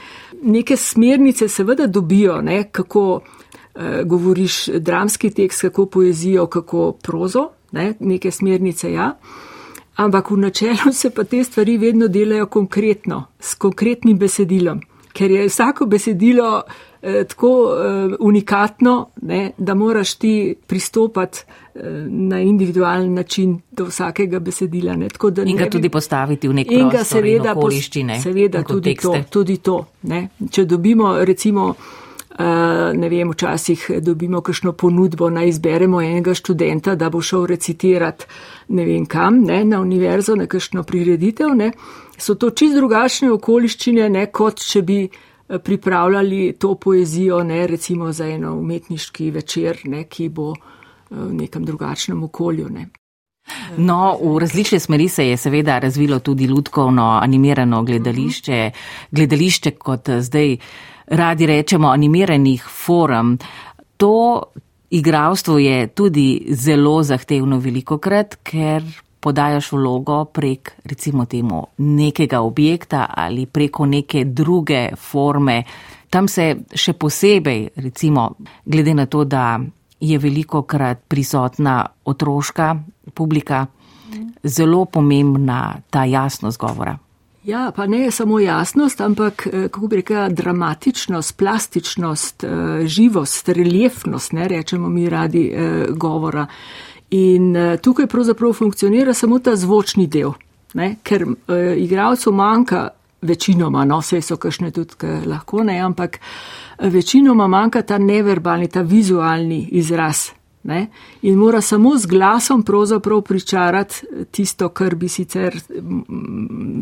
Neke 0.41 0.77
smernice 0.77 1.49
seveda 1.51 1.87
dobijo, 1.87 2.39
ne, 2.41 2.63
kako 2.71 3.05
eh, 3.21 4.01
govoriš 4.05 4.65
dramski 4.79 5.31
tekst, 5.35 5.67
kako 5.67 5.85
poezijo, 5.85 6.47
kako 6.47 6.91
prozo, 7.03 7.49
ne, 7.77 7.93
neke 7.99 8.31
smernice 8.31 8.93
ja. 8.93 9.13
Ampak 9.95 10.31
v 10.31 10.37
načelu 10.37 10.93
se 10.93 11.09
pa 11.09 11.23
te 11.23 11.43
stvari 11.43 11.77
vedno 11.77 12.07
delajo 12.07 12.45
konkretno, 12.45 13.25
s 13.39 13.55
konkretnim 13.55 14.17
besedilom, 14.17 14.81
ker 15.13 15.31
je 15.31 15.47
vsako 15.47 15.85
besedilo 15.85 16.61
eh, 17.01 17.23
tako 17.23 17.51
eh, 17.75 18.15
unikatno, 18.19 19.09
ne, 19.21 19.51
da 19.57 19.73
moraš 19.73 20.13
ti 20.13 20.55
pristopati 20.67 21.43
na 22.07 22.39
individualen 22.41 23.13
način 23.13 23.61
do 23.71 23.85
vsakega 23.85 24.39
besedila. 24.39 24.95
Ne. 24.95 25.09
Tako, 25.09 25.31
in 25.45 25.57
ga 25.57 25.69
tudi 25.69 25.89
postaviti 25.89 26.47
v 26.47 26.53
neko 26.53 26.75
prostor 26.89 27.05
seveda, 27.05 27.51
in 27.51 27.57
okoliščine. 27.57 28.21
Seveda 28.21 28.63
tudi 28.63 28.95
to, 28.95 29.15
tudi 29.29 29.57
to. 29.57 29.85
Ne. 30.03 30.27
Če 30.51 30.65
dobimo 30.65 31.15
recimo, 31.25 31.73
ne 32.93 33.09
vem, 33.09 33.31
včasih 33.31 33.85
dobimo 34.01 34.41
kakšno 34.41 34.73
ponudbo, 34.73 35.29
naj 35.29 35.49
izberemo 35.49 36.01
enega 36.01 36.33
študenta, 36.33 36.95
da 36.95 37.09
bo 37.09 37.21
šel 37.21 37.45
recitirati 37.45 38.25
ne 38.69 38.85
vem 38.85 39.05
kam, 39.05 39.43
ne, 39.43 39.63
na 39.65 39.81
univerzo, 39.81 40.35
na 40.35 40.47
kakšno 40.47 40.83
prireditev, 40.83 41.55
ne. 41.55 41.71
so 42.17 42.35
to 42.35 42.49
čist 42.49 42.75
drugačne 42.75 43.31
okoliščine, 43.31 44.09
ne, 44.09 44.27
kot 44.31 44.61
če 44.63 44.81
bi 44.81 44.99
eh, 45.05 45.59
pripravljali 45.59 46.53
to 46.59 46.75
poezijo, 46.75 47.43
ne, 47.43 47.65
recimo 47.67 48.11
za 48.11 48.27
eno 48.27 48.55
umetniški 48.59 49.31
večer, 49.31 49.81
ne, 49.85 50.03
ki 50.03 50.29
bo 50.29 50.51
uh, 50.51 50.69
v 51.11 51.33
nekem 51.33 51.65
drugačnem 51.65 52.23
okolju. 52.23 52.69
Ne. 52.69 52.87
No, 53.77 54.17
v 54.21 54.37
različne 54.39 54.79
smeri 54.79 55.09
se 55.09 55.27
je 55.27 55.37
seveda 55.37 55.79
razvilo 55.79 56.19
tudi 56.19 56.45
ljudkovno 56.45 57.19
animirano 57.21 57.83
gledališče, 57.83 58.71
gledališče 59.11 59.71
kot 59.71 60.09
zdaj 60.19 60.57
radi 61.11 61.45
rečemo 61.45 61.91
animiranih 61.91 62.63
forum. 62.63 63.37
To 63.97 64.43
igravstvo 64.89 65.57
je 65.57 65.87
tudi 65.87 66.47
zelo 66.49 67.03
zahtevno 67.03 67.59
veliko 67.59 67.97
krat, 67.97 68.35
ker 68.43 68.83
podajaš 69.19 69.71
vlogo 69.71 70.25
prek 70.25 70.71
recimo 70.85 71.25
temu 71.25 71.67
nekega 71.77 72.41
objekta 72.41 73.05
ali 73.17 73.45
preko 73.45 73.85
neke 73.85 74.25
druge 74.25 74.89
forme. 74.97 75.63
Tam 76.09 76.27
se 76.27 76.55
še 76.75 76.93
posebej, 76.93 77.69
recimo, 77.75 78.31
glede 78.65 78.93
na 78.93 79.05
to, 79.05 79.23
da 79.23 79.59
je 79.99 80.17
veliko 80.17 80.63
krat 80.67 81.05
prisotna 81.07 81.85
otroška 82.05 82.75
publika, 83.13 83.65
zelo 84.43 84.85
pomembna 84.85 85.77
ta 85.89 86.03
jasnost 86.05 86.59
govora. 86.59 86.97
Ja, 87.43 87.71
pa 87.75 87.85
ne 87.85 88.11
samo 88.11 88.39
jasnost, 88.39 89.01
ampak 89.01 89.47
eh, 89.47 89.67
kako 89.67 89.87
bi 89.87 89.95
rekla, 89.95 90.29
dramatičnost, 90.29 91.37
plastičnost, 91.37 92.43
eh, 92.43 92.49
živost, 92.85 93.49
reliefnost, 93.49 94.31
ne 94.31 94.47
rečemo 94.47 94.89
mi 94.89 95.09
radi 95.09 95.51
eh, 95.53 95.85
govora. 95.89 96.45
In 97.09 97.55
tukaj 97.83 98.07
pravzaprav 98.07 98.53
funkcionira 98.53 99.13
samo 99.13 99.39
ta 99.39 99.55
zvočni 99.55 100.07
del, 100.07 100.31
ne? 100.73 100.95
ker 101.03 101.25
igralcev 101.77 102.33
manjka 102.33 102.87
večinoma, 103.21 103.83
no, 103.85 103.97
vse 103.99 104.21
so 104.21 104.37
kakšne 104.37 104.71
tudi 104.71 105.09
lahko 105.25 105.63
ne, 105.63 105.75
ampak 105.79 106.19
večinoma 106.79 107.47
manjka 107.47 107.81
ta 107.81 107.97
neverbalni, 107.97 108.67
ta 108.67 108.81
vizualni 108.81 109.67
izraz. 109.71 110.29
Ne? 110.63 110.87
In 111.21 111.39
mora 111.39 111.61
samo 111.61 111.95
z 111.97 112.05
glasom 112.05 112.63
pričarati 113.21 114.27
tisto, 114.31 114.69
kar 114.69 114.95
bi 114.95 115.09
sicer 115.09 115.57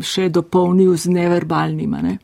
še 0.04 0.28
dopolnil 0.28 0.96
z 0.96 1.08
neverbalnima. 1.16 2.02
Ne? 2.02 2.18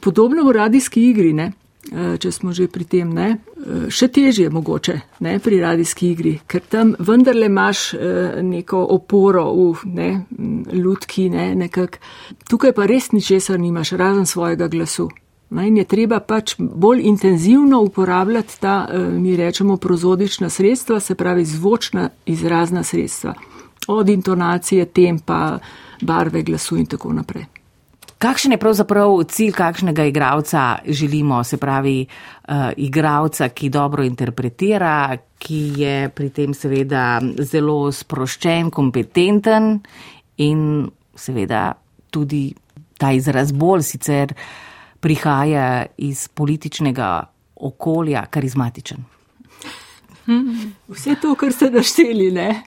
Podobno 0.00 0.44
v 0.44 0.56
radijski 0.58 1.08
igri, 1.10 1.32
ne? 1.32 1.52
E, 1.82 2.16
če 2.22 2.30
smo 2.30 2.52
že 2.54 2.68
pri 2.70 2.84
tem, 2.86 3.08
ne? 3.10 3.40
E, 3.58 3.78
še 3.90 4.06
težje 4.14 4.46
mogoče 4.54 4.94
ne? 5.26 5.32
pri 5.42 5.58
radijski 5.64 6.12
igri, 6.14 6.34
ker 6.46 6.62
tam 6.70 6.92
vendarle 6.94 7.48
imaš 7.50 7.80
e, 7.94 8.42
neko 8.46 8.84
oporo 8.94 9.48
v 9.50 9.90
ne? 9.90 10.10
ljudki, 10.70 11.26
ne? 11.32 11.48
nekak. 11.58 11.98
Tukaj 12.46 12.76
pa 12.76 12.86
res 12.86 13.10
ničesar 13.16 13.58
nimaš, 13.58 13.96
razen 13.98 14.30
svojega 14.30 14.70
glasu. 14.70 15.08
In 15.60 15.76
je 15.76 15.84
treba 15.84 16.20
pač 16.24 16.54
bolj 16.58 17.02
intenzivno 17.04 17.82
uporabljati 17.84 18.60
ta, 18.60 18.88
eh, 18.88 18.98
mi 18.98 19.36
rečemo, 19.36 19.76
prozodična 19.76 20.48
sredstva, 20.48 21.00
se 21.00 21.14
pravi 21.14 21.44
zvočna 21.44 22.08
izrazna 22.26 22.82
sredstva, 22.82 23.34
od 23.88 24.08
intonacije, 24.08 24.84
tempa, 24.84 25.58
barve 26.00 26.42
glasu 26.42 26.76
in 26.76 26.86
tako 26.86 27.12
naprej. 27.12 27.44
Kakšen 28.18 28.52
je 28.52 28.58
pravzaprav 28.58 29.24
cilj 29.28 29.52
kakšnega 29.52 30.04
igralca 30.04 30.78
želimo, 30.86 31.44
se 31.44 31.56
pravi 31.56 32.06
uh, 32.48 32.54
igralca, 32.76 33.48
ki 33.48 33.68
dobro 33.68 34.04
interpretira, 34.04 35.16
ki 35.38 35.72
je 35.76 36.08
pri 36.08 36.30
tem 36.30 36.54
seveda 36.54 37.20
zelo 37.38 37.92
sproščen, 37.92 38.70
kompetenten 38.70 39.80
in 40.36 40.90
seveda 41.14 41.72
tudi 42.10 42.54
ta 42.98 43.12
izraz 43.12 43.52
bolj 43.52 43.82
sicer 43.82 44.32
uh, 44.32 44.71
prihaja 45.02 45.86
iz 45.98 46.28
političnega 46.28 47.08
okolja 47.56 48.26
karizmatičen. 48.30 49.02
Vse 50.88 51.16
to, 51.22 51.34
kar 51.34 51.52
ste 51.52 51.70
našteli, 51.74 52.30
ne? 52.30 52.62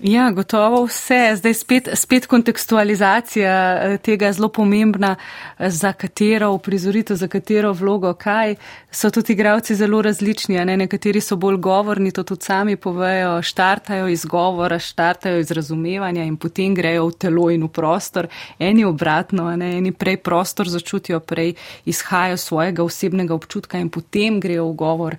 Ja, 0.00 0.30
gotovo 0.30 0.84
vse. 0.84 1.36
Zdaj 1.36 1.54
spet, 1.54 1.88
spet 1.94 2.26
kontekstualizacija 2.26 3.52
eh, 3.82 3.98
tega 3.98 4.26
je 4.26 4.32
zelo 4.32 4.48
pomembna, 4.48 5.16
eh, 5.58 5.70
za 5.70 5.92
katero 5.92 6.50
uprizoritev, 6.52 7.16
za 7.16 7.28
katero 7.28 7.72
vlogo, 7.72 8.14
kaj. 8.14 8.54
So 8.90 9.10
tudi 9.10 9.32
igravci 9.32 9.74
zelo 9.74 10.02
različni, 10.02 10.64
ne? 10.64 10.76
nekateri 10.76 11.20
so 11.20 11.36
bolj 11.36 11.56
govorni, 11.56 12.12
to 12.12 12.22
tudi 12.22 12.44
sami 12.44 12.76
povejo, 12.76 13.42
štartajo 13.42 14.08
iz 14.08 14.24
govora, 14.24 14.78
štartajo 14.78 15.38
iz 15.38 15.50
razumevanja 15.50 16.24
in 16.24 16.36
potem 16.36 16.74
grejo 16.74 17.06
v 17.06 17.12
telo 17.12 17.50
in 17.50 17.64
v 17.64 17.68
prostor. 17.68 18.28
Eni 18.58 18.84
obratno, 18.84 19.56
ne? 19.56 19.78
eni 19.78 19.92
prej 19.92 20.16
prostor 20.16 20.68
začutijo, 20.68 21.20
prej 21.20 21.54
izhajajo 21.84 22.36
svojega 22.36 22.84
osebnega 22.84 23.34
občutka 23.34 23.78
in 23.78 23.88
potem 23.88 24.40
grejo 24.40 24.68
v 24.68 24.74
govor. 24.74 25.16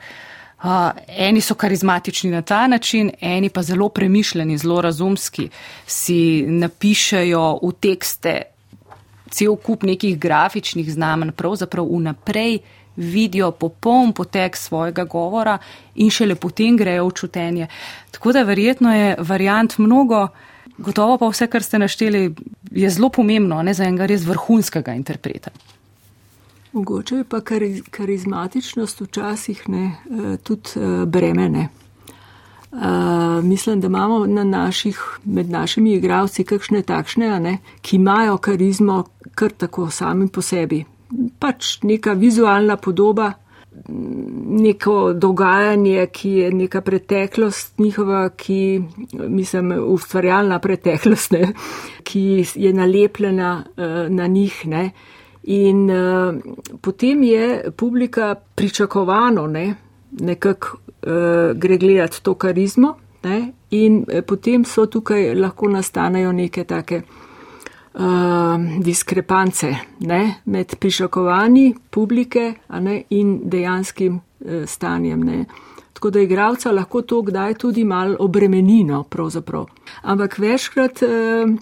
Eni 1.07 1.41
so 1.41 1.55
karizmatični 1.55 2.31
na 2.31 2.41
ta 2.41 2.67
način, 2.67 3.11
eni 3.21 3.49
pa 3.49 3.63
zelo 3.63 3.89
premišljeni, 3.89 4.57
zelo 4.57 4.81
razumski, 4.81 5.49
si 5.85 6.45
napišejo 6.47 7.59
v 7.63 7.71
tekste 7.79 8.41
cel 9.29 9.55
kup 9.55 9.83
nekih 9.83 10.19
grafičnih 10.19 10.91
znamenj, 10.93 11.31
pravzaprav 11.31 11.85
vnaprej 11.85 12.59
vidijo 12.95 13.51
popoln 13.51 14.13
potek 14.13 14.57
svojega 14.57 15.03
govora 15.03 15.57
in 15.95 16.09
šele 16.09 16.35
potem 16.35 16.77
grejo 16.77 17.07
v 17.07 17.13
čutenje. 17.13 17.67
Tako 18.11 18.31
da 18.31 18.43
verjetno 18.43 18.95
je 18.95 19.15
variant 19.19 19.77
mnogo, 19.77 20.27
gotovo 20.77 21.17
pa 21.17 21.29
vse, 21.29 21.47
kar 21.47 21.63
ste 21.63 21.79
našteli, 21.79 22.33
je 22.71 22.89
zelo 22.89 23.09
pomembno 23.09 23.61
ne, 23.61 23.73
za 23.73 23.83
enega 23.83 24.05
res 24.05 24.25
vrhunskega 24.25 24.93
interpreta. 24.93 25.51
Mogoče 26.77 27.15
je 27.15 27.23
pa 27.23 27.39
karizmatičnost 27.91 29.01
včasih 29.01 29.69
ne, 29.69 29.85
eh, 29.85 30.37
tudi 30.37 30.69
eh, 30.75 31.05
bremene. 31.05 31.69
Uh, 32.71 33.43
mislim, 33.43 33.81
da 33.81 33.87
imamo 33.87 34.25
na 34.25 34.43
naših, 34.43 34.99
med 35.23 35.49
našimi 35.49 35.93
igravci 35.93 36.43
kakšne 36.43 36.81
takšne, 36.81 37.39
ne, 37.39 37.57
ki 37.81 37.95
imajo 37.95 38.37
karizmo 38.37 39.03
kar 39.35 39.51
tako 39.51 39.89
sami 39.89 40.27
po 40.27 40.41
sebi. 40.41 40.83
Pač 41.39 41.79
neka 41.83 42.13
vizualna 42.13 42.77
podoba, 42.77 43.31
neko 44.61 45.13
dogajanje, 45.13 46.07
ki 46.11 46.29
je 46.29 46.51
neka 46.51 46.81
preteklost 46.81 47.79
njihova, 47.79 48.29
ki, 48.29 48.81
mislim, 49.13 49.73
ustvarjalna 49.87 50.59
preteklost, 50.59 51.31
ne, 51.31 51.53
ki 52.03 52.45
je 52.55 52.73
nalepljena 52.73 53.63
uh, 53.65 54.13
na 54.13 54.27
njih. 54.27 54.67
Ne. 54.67 54.91
In 55.47 55.89
uh, 55.89 56.35
potem 56.81 57.23
je 57.23 57.71
publika 57.75 58.35
pričakovano 58.55 59.47
ne, 59.47 59.75
nekako 60.11 60.77
uh, 60.77 61.57
gre 61.57 61.77
gledati 61.77 62.23
to 62.23 62.33
karizmo 62.33 62.95
ne, 63.23 63.53
in 63.69 64.05
eh, 64.07 64.21
potem 64.21 64.65
so 64.65 64.85
tukaj 64.85 65.35
lahko 65.35 65.69
nastanejo 65.69 66.31
neke 66.31 66.63
take 66.63 67.01
uh, 67.01 68.03
diskrepance 68.83 69.75
ne, 69.99 70.41
med 70.45 70.75
pričakovanji 70.79 71.75
publike 71.89 72.53
ne, 72.79 73.03
in 73.09 73.39
dejanskim 73.43 74.15
uh, 74.15 74.65
stanjem. 74.65 75.23
Ne. 75.23 75.45
Tako 75.93 76.09
da 76.09 76.19
igravca 76.19 76.71
lahko 76.71 77.01
to 77.01 77.21
kdaj 77.23 77.53
tudi 77.53 77.83
mal 77.83 78.15
obremenino 78.19 79.03
pravzaprav. 79.03 79.65
Ampak 80.01 80.37
večkrat 80.39 81.01
uh, 81.01 81.55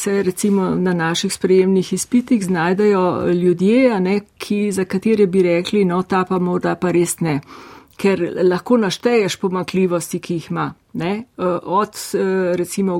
se 0.00 0.22
recimo 0.22 0.70
na 0.74 0.92
naših 0.96 1.32
sprejemnih 1.32 1.92
izpitih 1.92 2.44
znajdejo 2.44 3.32
ljudje, 3.32 4.00
ne, 4.00 4.20
ki, 4.38 4.72
za 4.72 4.84
katere 4.84 5.26
bi 5.26 5.42
rekli, 5.42 5.84
no 5.84 6.02
ta 6.02 6.24
pa 6.28 6.38
morda 6.38 6.74
pa 6.74 6.92
res 6.96 7.20
ne 7.20 7.40
ker 8.00 8.22
lahko 8.48 8.78
našteješ 8.80 9.36
pomakljivosti, 9.42 10.20
ki 10.24 10.38
jih 10.38 10.50
ima. 10.50 10.70
Ne? 11.00 11.10
E, 11.20 11.48
od 11.78 11.98
e, 12.14 12.22
recimo 12.58 12.98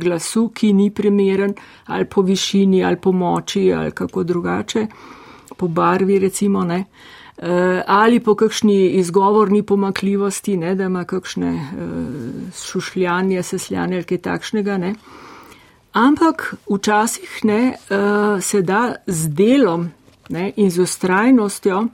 glasu, 0.00 0.48
ki 0.54 0.72
ni 0.76 0.90
primeren, 0.90 1.54
ali 1.86 2.08
po 2.10 2.24
višini, 2.26 2.82
ali 2.84 2.98
po 3.00 3.12
moči, 3.12 3.68
ali 3.72 3.92
kako 3.94 4.24
drugače, 4.24 4.86
po 5.56 5.68
barvi 5.68 6.18
recimo, 6.18 6.64
ne? 6.64 6.84
E, 7.38 7.82
ali 7.86 8.20
po 8.20 8.34
kakšni 8.34 8.98
izgovorni 9.00 9.62
pomakljivosti, 9.62 10.56
ne? 10.56 10.74
da 10.74 10.90
ima 10.90 11.04
kakšne 11.04 11.52
šušljanje, 12.56 13.42
sesljanje 13.42 14.00
ali 14.00 14.10
kaj 14.10 14.18
takšnega. 14.26 14.78
Ne? 14.78 14.94
Ampak 15.96 16.54
včasih 16.68 17.40
ne, 17.44 17.78
se 18.40 18.62
da 18.62 18.94
z 19.06 19.28
delom 19.32 19.88
ne, 20.28 20.52
in 20.56 20.70
z 20.70 20.84
ustrajnostjo, 20.84 21.86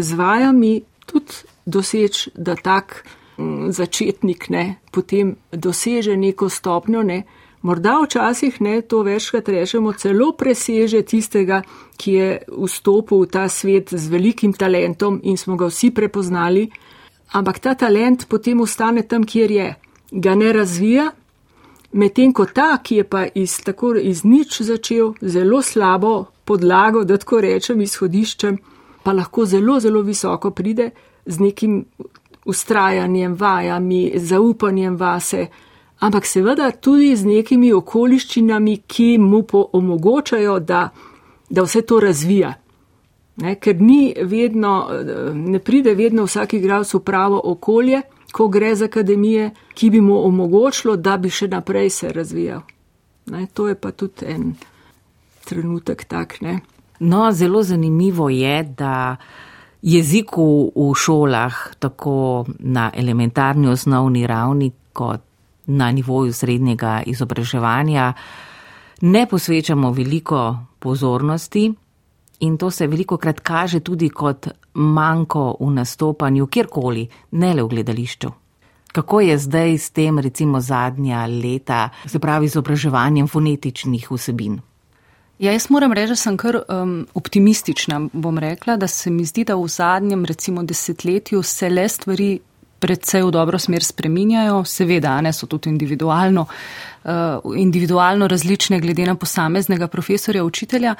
z 0.00 0.12
vajami 0.16 0.80
tudi 1.06 1.44
doseči, 1.66 2.30
da 2.34 2.56
tak 2.56 3.04
mm, 3.36 3.70
začetnik 3.70 4.48
ne, 4.48 4.80
potem 4.90 5.36
doseže 5.52 6.16
neko 6.16 6.48
stopnjo, 6.48 7.02
ne, 7.02 7.22
morda 7.62 7.98
včasih 8.00 8.60
ne, 8.60 8.80
to 8.82 9.02
večkrat 9.02 9.48
rečemo, 9.48 9.92
celo 9.92 10.32
preseže 10.32 11.02
tistega, 11.02 11.62
ki 11.96 12.12
je 12.12 12.28
vstopil 12.48 13.26
v 13.26 13.30
ta 13.30 13.48
svet 13.48 13.92
z 13.92 14.08
velikim 14.08 14.56
talentom 14.56 15.20
in 15.22 15.36
smo 15.36 15.56
ga 15.56 15.68
vsi 15.68 15.92
prepoznali, 15.94 16.70
ampak 17.32 17.58
ta 17.58 17.74
talent 17.74 18.26
potem 18.28 18.60
ostane 18.60 19.02
tam, 19.02 19.28
kjer 19.28 19.50
je, 19.50 19.74
ga 20.10 20.34
ne 20.34 20.52
razvija, 20.52 21.12
medtem 21.92 22.32
ko 22.32 22.46
ta, 22.46 22.78
ki 22.82 22.96
je 22.96 23.04
pa 23.04 23.26
iz, 23.34 23.58
tako 23.64 23.94
iz 23.96 24.24
nič 24.24 24.60
začel, 24.62 25.14
zelo 25.20 25.62
slabo 25.62 26.26
podlago, 26.44 27.04
da 27.04 27.18
tako 27.18 27.40
rečem, 27.40 27.80
izhodiščem, 27.80 28.58
pa 29.02 29.12
lahko 29.12 29.44
zelo, 29.46 29.80
zelo 29.80 30.02
visoko 30.02 30.50
pride, 30.50 30.90
z 31.26 31.38
nekim 31.40 31.84
ustrajanjem, 32.44 33.34
vajami, 33.38 34.12
zaupanjem 34.16 34.96
vase, 34.96 35.46
ampak 36.00 36.26
seveda 36.26 36.70
tudi 36.70 37.14
z 37.16 37.26
nekimi 37.26 37.72
okoliščinami, 37.72 38.80
ki 38.86 39.18
mu 39.18 39.44
omogočajo, 39.72 40.58
da, 40.58 40.88
da 41.50 41.62
vse 41.62 41.82
to 41.86 42.00
razvija. 42.00 42.54
Ne, 43.42 43.54
ker 43.56 43.80
ni 43.80 44.12
vedno, 44.28 44.90
ne 45.34 45.58
pride 45.58 45.94
vedno 45.94 46.26
vsak 46.26 46.58
igralec 46.58 46.90
v 46.94 47.00
pravo 47.00 47.40
okolje, 47.44 48.02
ko 48.32 48.48
gre 48.48 48.74
z 48.76 48.82
akademije, 48.82 49.50
ki 49.74 49.90
bi 49.90 50.00
mu 50.00 50.16
omogočilo, 50.26 50.96
da 50.96 51.16
bi 51.16 51.30
še 51.30 51.48
naprej 51.48 51.90
se 51.90 52.12
razvijal. 52.12 52.62
Ne, 53.26 53.46
to 53.54 53.68
je 53.68 53.74
pa 53.74 53.92
tudi 53.92 54.26
en 54.26 54.54
trenutek 55.44 56.04
tak. 56.04 56.40
Ne. 56.40 56.60
No, 57.00 57.32
zelo 57.32 57.62
zanimivo 57.62 58.28
je, 58.28 58.62
da 58.62 59.16
jeziku 59.82 60.72
v 60.74 60.94
šolah, 60.94 61.74
tako 61.78 62.46
na 62.58 62.90
elementarni 62.94 63.68
osnovni 63.68 64.26
ravni, 64.26 64.72
kot 64.92 65.20
na 65.66 65.90
nivoju 65.92 66.32
srednjega 66.32 67.02
izobraževanja, 67.06 68.12
ne 69.00 69.26
posvečamo 69.26 69.90
veliko 69.90 70.56
pozornosti 70.78 71.72
in 72.42 72.58
to 72.58 72.70
se 72.70 72.86
veliko 72.86 73.16
krat 73.16 73.40
kaže 73.40 73.80
tudi 73.80 74.08
kot 74.10 74.48
manjko 74.74 75.56
v 75.60 75.70
nastopanju 75.70 76.46
kjerkoli, 76.46 77.06
ne 77.30 77.54
le 77.54 77.62
v 77.62 77.68
gledališču. 77.68 78.30
Kako 78.92 79.20
je 79.20 79.38
zdaj 79.38 79.78
s 79.78 79.90
tem, 79.90 80.18
recimo 80.18 80.60
zadnja 80.60 81.26
leta, 81.26 81.88
se 82.06 82.18
pravi 82.18 82.46
izobraževanjem 82.46 83.28
fonetičnih 83.28 84.10
vsebin? 84.10 84.60
Ja, 85.38 85.52
jaz 85.52 85.70
moram 85.70 85.92
reči, 85.92 86.12
da 86.12 86.16
sem 86.16 86.36
kar 86.36 86.60
um, 86.60 87.06
optimistična. 87.14 88.00
Bom 88.12 88.38
rekla, 88.38 88.76
da 88.76 88.86
se 88.86 89.10
mi 89.10 89.24
zdi, 89.24 89.44
da 89.44 89.56
v 89.56 89.68
zadnjem, 89.68 90.24
recimo, 90.24 90.62
desetletju 90.62 91.42
se 91.42 91.70
le 91.70 91.88
stvari 91.88 92.38
predvsej 92.78 93.22
v 93.22 93.30
dobro 93.30 93.58
smer 93.58 93.84
spreminjajo. 93.84 94.60
Seveda, 94.64 95.16
ne 95.20 95.32
so 95.32 95.46
tudi 95.46 95.70
individualno, 95.70 96.46
uh, 96.46 97.56
individualno 97.56 98.28
različne 98.28 98.80
glede 98.80 99.06
na 99.06 99.14
posameznega 99.14 99.88
profesorja, 99.88 100.44
učitelja. 100.44 100.94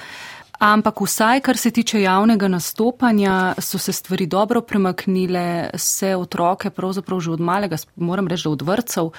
Ampak 0.63 1.01
vsaj, 1.01 1.41
kar 1.41 1.57
se 1.57 1.71
tiče 1.71 2.03
javnega 2.03 2.49
nastopanja, 2.49 3.55
so 3.59 3.79
se 3.79 3.93
stvari 3.93 4.27
dobro 4.27 4.61
premaknile, 4.61 5.71
se 5.75 6.17
otroke 6.17 6.71
pravzaprav 6.71 7.21
že 7.21 7.31
od 7.31 7.41
malega, 7.41 7.77
moram 7.97 8.29
reči, 8.29 8.49
od 8.49 8.63
vrtcev 8.63 9.11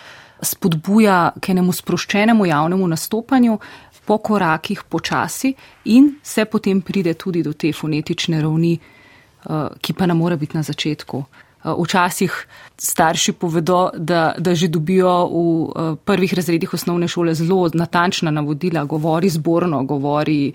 spodbuja 0.41 1.33
k 1.41 1.49
enemu 1.49 1.71
sproščenemu 1.71 2.45
javnemu 2.45 2.87
nastopanju, 2.87 3.59
po 4.05 4.17
korakih 4.17 4.83
počasi 4.89 5.53
in 5.85 6.15
se 6.23 6.45
potem 6.45 6.81
pride 6.81 7.13
tudi 7.13 7.43
do 7.43 7.53
te 7.53 7.73
fonetične 7.73 8.41
ravni, 8.41 8.79
eh, 8.79 9.67
ki 9.81 9.93
pa 9.93 10.05
ne 10.05 10.13
more 10.13 10.37
biti 10.37 10.57
na 10.57 10.63
začetku. 10.63 11.23
Eh, 11.63 11.73
včasih 11.83 12.47
starši 12.77 13.31
povedo, 13.33 13.89
da, 13.97 14.35
da 14.37 14.55
že 14.55 14.67
dobijo 14.67 15.27
v 15.27 15.33
eh, 15.33 15.95
prvih 16.05 16.33
razredih 16.33 16.73
osnovne 16.73 17.07
šole 17.07 17.33
zelo 17.33 17.69
natančna 17.73 18.31
navodila, 18.31 18.83
govori 18.83 19.29
zborno, 19.29 19.83
govori 19.83 20.53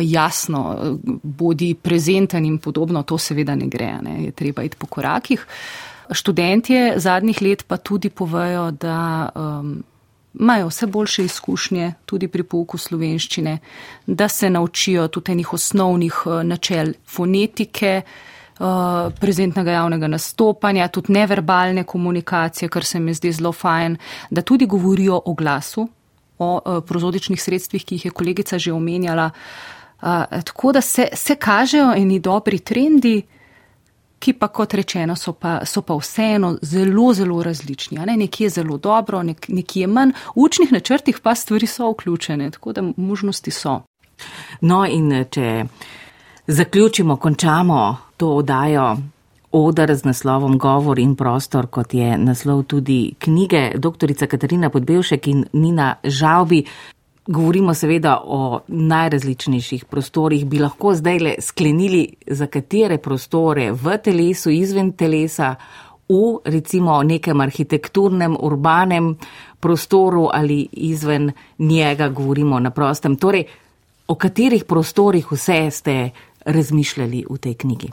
jasno, 0.00 0.98
bodi 1.22 1.74
prezenten 1.74 2.44
in 2.44 2.58
podobno. 2.58 3.02
To 3.02 3.18
seveda 3.18 3.54
ne 3.54 3.66
gre, 3.66 3.92
ne? 4.02 4.24
je 4.24 4.30
treba 4.30 4.62
iti 4.62 4.76
po 4.76 4.86
korakih. 4.86 5.46
Študentje 6.10 6.94
zadnjih 6.96 7.42
let 7.42 7.64
pa 7.66 7.76
tudi 7.76 8.10
povejo, 8.10 8.70
da 8.70 9.28
um, 9.34 9.82
imajo 10.34 10.68
vse 10.68 10.86
boljše 10.86 11.24
izkušnje 11.24 11.92
tudi 12.06 12.28
pri 12.28 12.42
pouku 12.42 12.78
slovenščine, 12.78 13.58
da 14.06 14.28
se 14.28 14.50
naučijo 14.50 15.08
tudi 15.08 15.32
enih 15.32 15.52
osnovnih 15.52 16.22
eh, 16.26 16.44
načel 16.44 16.92
fonetike, 17.06 18.02
eh, 18.60 19.10
prezentnega 19.20 19.72
javnega 19.72 20.08
nastopanja, 20.08 20.88
tudi 20.88 21.12
neverbalne 21.12 21.84
komunikacije, 21.84 22.68
kar 22.68 22.84
se 22.84 23.00
mi 23.00 23.14
zdi 23.14 23.32
zelo 23.32 23.52
fajn, 23.52 23.96
da 24.30 24.42
tudi 24.42 24.66
govorijo 24.66 25.22
o 25.24 25.34
glasu, 25.34 25.88
o 26.38 26.60
eh, 26.66 26.80
prozodičnih 26.86 27.42
sredstvih, 27.42 27.84
ki 27.84 27.94
jih 27.94 28.04
je 28.04 28.10
kolegica 28.10 28.58
že 28.58 28.72
omenjala. 28.72 29.30
Tako 30.00 30.72
da 30.72 30.80
se, 30.80 31.08
se 31.12 31.34
kažejo 31.36 31.90
eni 31.92 32.18
dobri 32.18 32.58
trendi, 32.58 33.18
ki 34.20 34.32
pa 34.32 34.48
kot 34.48 34.74
rečeno 34.74 35.16
so 35.16 35.32
pa, 35.32 35.60
so 35.64 35.82
pa 35.82 35.96
vseeno 35.96 36.54
zelo, 36.62 37.12
zelo 37.14 37.42
različni. 37.42 37.98
Ne? 37.98 38.16
Nekje 38.16 38.46
je 38.46 38.50
zelo 38.50 38.78
dobro, 38.78 39.22
nek, 39.22 39.48
nekje 39.48 39.80
je 39.80 39.86
manj. 39.86 40.12
V 40.34 40.44
učnih 40.44 40.72
načrtih 40.72 41.20
pa 41.22 41.34
stvari 41.34 41.66
so 41.66 41.90
vključene, 41.90 42.50
tako 42.50 42.72
da 42.72 42.84
možnosti 42.96 43.50
so. 43.50 43.80
No 44.60 44.84
in 44.86 45.24
če 45.30 45.64
zaključimo, 46.50 47.16
končamo 47.16 47.96
to 48.16 48.28
odajo 48.28 48.96
odar 49.52 49.94
z 49.94 50.04
naslovom 50.04 50.58
Govor 50.58 50.98
in 50.98 51.14
prostor, 51.16 51.66
kot 51.66 51.94
je 51.94 52.18
naslov 52.18 52.62
tudi 52.62 53.14
knjige 53.18 53.70
doktorica 53.74 54.26
Katarina 54.26 54.70
Podbevšek 54.70 55.26
in 55.26 55.44
Nina 55.52 55.94
Žalbi. 56.04 56.64
Govorimo 57.26 57.74
seveda 57.74 58.20
o 58.24 58.60
najrazličnejših 58.68 59.84
prostorih. 59.84 60.46
Bi 60.46 60.58
lahko 60.58 60.94
zdaj 60.94 61.18
le 61.18 61.34
sklenili, 61.40 62.14
za 62.26 62.46
katere 62.46 62.98
prostore 62.98 63.72
v 63.72 63.98
telesu, 64.04 64.50
izven 64.50 64.92
telesa, 64.92 65.54
v 66.08 66.38
recimo 66.44 67.02
nekem 67.02 67.40
arhitekturnem, 67.40 68.36
urbanem 68.40 69.16
prostoru 69.60 70.28
ali 70.32 70.68
izven 70.72 71.32
njega 71.58 72.08
govorimo 72.08 72.58
na 72.60 72.70
prostem. 72.70 73.16
Torej, 73.16 73.44
o 74.06 74.14
katerih 74.14 74.64
prostorih 74.64 75.32
vse 75.32 75.70
ste 75.70 76.10
razmišljali 76.52 77.24
v 77.30 77.38
tej 77.38 77.54
knjigi? 77.54 77.90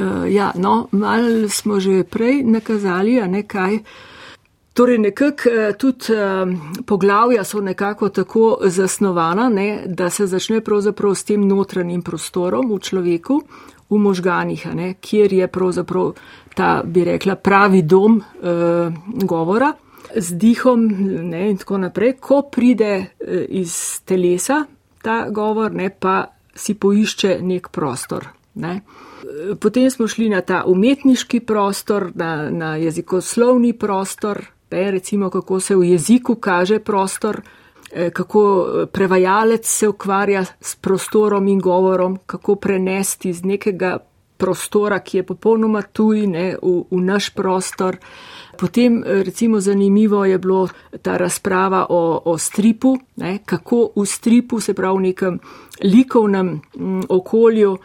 Uh, 0.00 0.32
ja, 0.34 0.52
no, 0.54 0.88
malo 0.92 1.48
smo 1.48 1.80
že 1.80 2.04
prej 2.04 2.42
nakazali, 2.44 3.20
a 3.20 3.26
ne 3.26 3.42
kaj. 3.42 3.78
Torej, 4.76 4.98
nekako 4.98 5.48
uh, 5.48 5.76
tudi 5.78 6.12
uh, 6.12 6.84
poglavja 6.86 7.44
so 7.44 7.60
nekako 7.60 8.08
tako 8.08 8.58
zasnovana, 8.64 9.48
ne, 9.48 9.82
da 9.86 10.10
se 10.10 10.26
začne 10.26 10.60
pravzaprav 10.60 11.14
s 11.14 11.24
tem 11.24 11.48
notranjim 11.48 12.02
prostorom 12.02 12.68
v 12.70 12.78
človeku, 12.78 13.40
v 13.90 13.98
možganih, 13.98 14.66
ne, 14.74 14.94
kjer 15.00 15.32
je 15.32 15.48
pravzaprav 15.48 16.12
ta, 16.54 16.82
bi 16.84 17.04
rekla, 17.04 17.34
pravi 17.34 17.82
dom 17.82 18.20
uh, 18.20 18.92
govora 19.24 19.72
z 20.16 20.36
dihom 20.36 20.86
ne, 21.30 21.50
in 21.50 21.56
tako 21.56 21.78
naprej. 21.78 22.18
Ko 22.20 22.42
pride 22.52 23.16
iz 23.48 24.00
telesa 24.04 24.64
ta 25.02 25.30
govor, 25.30 25.72
ne, 25.72 25.90
pa 25.90 26.35
si 26.56 26.74
poišče 26.74 27.38
nek 27.42 27.68
prostor. 27.68 28.28
Ne. 28.54 28.80
Potem 29.60 29.90
smo 29.90 30.08
šli 30.08 30.28
na 30.32 30.40
ta 30.40 30.62
umetniški 30.66 31.40
prostor, 31.40 32.10
na, 32.14 32.50
na 32.50 32.76
jezikoslovni 32.76 33.72
prostor, 33.72 34.42
ne, 34.70 34.90
recimo 34.90 35.30
kako 35.30 35.60
se 35.60 35.76
v 35.76 35.90
jeziku 35.92 36.34
kaže 36.34 36.78
prostor, 36.78 37.40
eh, 37.92 38.10
kako 38.10 38.66
prevajalec 38.92 39.66
se 39.66 39.88
ukvarja 39.88 40.44
s 40.60 40.76
prostorom 40.76 41.48
in 41.48 41.60
govorom, 41.60 42.18
kako 42.26 42.56
prenesti 42.56 43.28
iz 43.28 43.44
nekega 43.44 43.98
prostora, 44.36 45.00
ki 45.00 45.16
je 45.16 45.22
popolnoma 45.22 45.82
tuj, 45.82 46.26
ne, 46.26 46.56
v, 46.62 46.82
v 46.90 47.00
naš 47.04 47.30
prostor. 47.34 47.96
Potem 48.58 49.04
eh, 49.04 49.22
recimo 49.22 49.60
zanimivo 49.60 50.24
je 50.24 50.38
bilo 50.38 50.68
ta 51.02 51.16
razprava 51.16 51.86
o, 51.88 52.22
o 52.24 52.38
stripu, 52.38 52.96
ne, 53.16 53.38
kako 53.44 53.90
v 53.96 54.06
stripu, 54.06 54.60
se 54.60 54.74
pravi 54.74 54.98
v 54.98 55.02
nekem 55.02 55.38
likovnem 55.84 56.48
m, 56.48 56.60
mm, 56.74 57.02
okolju, 57.08 57.76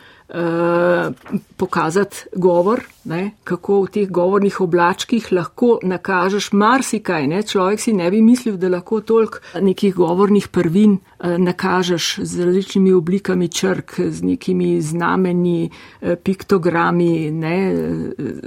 pokazati 1.57 2.17
govor, 2.35 2.79
ne, 3.03 3.31
kako 3.43 3.81
v 3.81 3.87
teh 3.91 4.09
govornih 4.09 4.61
oblačkih 4.61 5.27
lahko 5.31 5.79
nakažeš 5.83 6.51
marsikaj. 6.53 7.27
Ne. 7.27 7.41
Človek 7.43 7.79
si 7.79 7.93
ne 7.93 8.07
bi 8.11 8.21
mislil, 8.21 8.55
da 8.57 8.69
lahko 8.69 9.01
toliko 9.01 9.41
nekih 9.61 9.95
govornih 9.95 10.47
prvin 10.47 10.97
eh, 10.97 11.37
nakažeš 11.37 12.19
z 12.23 12.45
različnimi 12.45 12.93
oblikami 12.93 13.49
črk, 13.49 13.99
z 13.99 14.23
nekimi 14.23 14.81
znameni, 14.81 15.69
eh, 16.01 16.15
piktogrami, 16.15 17.31
ne, 17.31 17.57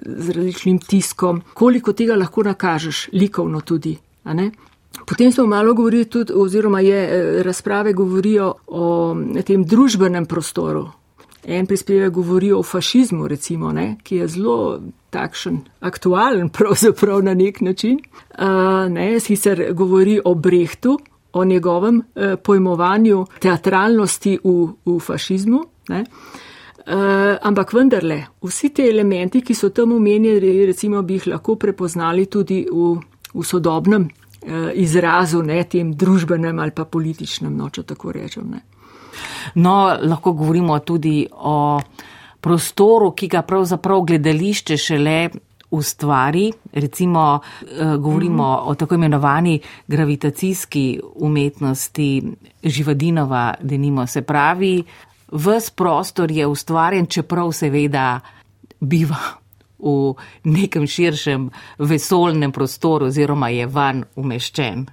z 0.06 0.30
različnim 0.30 0.78
tiskom. 0.78 1.42
Koliko 1.54 1.92
tega 1.92 2.16
lahko 2.16 2.42
nakažeš, 2.42 3.08
likovno 3.12 3.60
tudi. 3.60 3.98
Potem 5.06 5.32
smo 5.32 5.46
malo 5.46 5.74
govorili 5.74 6.04
tudi, 6.04 6.32
oziroma 6.32 6.80
je 6.80 7.42
razprave 7.42 7.92
govorijo 7.92 8.54
o 8.66 9.16
tem 9.44 9.64
družbenem 9.64 10.26
prostoru, 10.26 10.88
En 11.44 11.66
prispevek 11.66 12.12
govori 12.12 12.52
o 12.52 12.62
fašizmu, 12.62 13.26
recimo, 13.28 13.72
ne, 13.72 13.96
ki 14.02 14.16
je 14.16 14.28
zelo 14.28 14.80
takšen, 15.12 15.58
aktualen, 15.80 16.48
pravzaprav 16.48 17.22
na 17.22 17.34
nek 17.34 17.60
način. 17.60 17.98
Uh, 18.38 18.88
ne, 18.92 19.20
sicer 19.20 19.72
govori 19.72 20.20
o 20.24 20.34
Brehtu, 20.34 20.98
o 21.32 21.44
njegovem 21.44 21.98
uh, 21.98 22.34
pojmovanju 22.42 23.26
teatralnosti 23.40 24.38
v, 24.44 24.56
v 24.86 24.98
fašizmu. 25.00 25.62
Ne. 25.88 26.04
Uh, 26.86 27.36
ampak 27.42 27.72
vendarle, 27.72 28.22
vsi 28.44 28.68
te 28.74 28.88
elementi, 28.88 29.40
ki 29.40 29.54
so 29.54 29.68
tam 29.68 29.92
omenjeni, 29.92 30.66
recimo, 30.66 31.02
bi 31.02 31.18
jih 31.18 31.32
lahko 31.32 31.56
prepoznali 31.56 32.26
tudi 32.26 32.64
v, 32.72 32.94
v 33.34 33.44
sodobnem 33.44 34.08
uh, 34.08 34.70
izrazu, 34.74 35.42
ne 35.42 35.62
tem 35.64 35.92
družbenem 35.92 36.58
ali 36.58 36.72
pa 36.76 36.84
političnem, 36.84 37.52
no, 37.56 37.68
če 37.68 37.84
tako 37.88 38.12
rečem. 38.12 38.48
Ne. 38.52 38.64
No, 39.54 39.96
lahko 40.02 40.32
govorimo 40.32 40.78
tudi 40.78 41.26
o 41.32 41.80
prostoru, 42.40 43.10
ki 43.16 43.28
ga 43.28 43.42
pravzaprav 43.42 44.00
gledališče 44.00 44.76
šele 44.76 45.28
ustvari. 45.70 46.52
Recimo, 46.72 47.40
eh, 47.62 47.96
govorimo 47.96 48.42
mm 48.42 48.56
-hmm. 48.56 48.70
o 48.70 48.74
tako 48.74 48.94
imenovani 48.94 49.60
gravitacijski 49.86 51.00
umetnosti 51.14 52.22
Živadinova, 52.62 53.54
denimo 53.60 54.06
se 54.06 54.22
pravi, 54.22 54.84
ves 55.32 55.70
prostor 55.70 56.30
je 56.30 56.46
ustvarjen, 56.46 57.06
čeprav 57.06 57.52
seveda 57.52 58.20
biva 58.80 59.44
v 59.78 60.14
nekem 60.44 60.86
širšem 60.86 61.50
vesolnem 61.78 62.52
prostoru 62.52 63.06
oziroma 63.06 63.48
je 63.48 63.66
van 63.66 64.04
umeščen. 64.16 64.86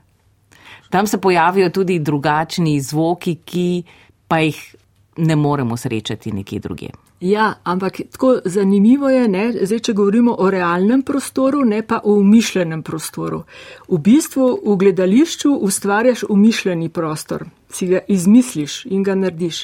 Tam 0.89 1.07
se 1.07 1.21
pojavijo 1.21 1.69
tudi 1.69 1.99
drugačni 1.99 2.81
zvoki, 2.81 3.35
ki 3.35 3.83
pa 4.31 4.37
jih 4.39 4.75
ne 5.17 5.35
moremo 5.35 5.77
srečati 5.77 6.31
nekje 6.31 6.59
druge. 6.59 6.87
Ja, 7.19 7.53
ampak 7.63 7.97
tako 8.11 8.37
zanimivo 8.45 9.09
je, 9.09 9.27
ne, 9.27 9.53
zdaj, 9.61 9.79
če 9.79 9.93
govorimo 9.93 10.35
o 10.39 10.49
realnem 10.49 11.01
prostoru, 11.01 11.65
ne 11.65 11.81
pa 11.87 11.99
o 12.03 12.15
umišljenem 12.17 12.81
prostoru. 12.81 13.43
V 13.89 13.99
bistvu 13.99 14.47
v 14.65 14.77
gledališču 14.77 15.51
ustvarjaš 15.67 16.23
umišljeni 16.29 16.89
prostor, 16.89 17.45
si 17.69 17.87
ga 17.91 17.99
izmisliš 18.07 18.85
in 18.85 19.03
ga 19.03 19.15
narediš. 19.15 19.61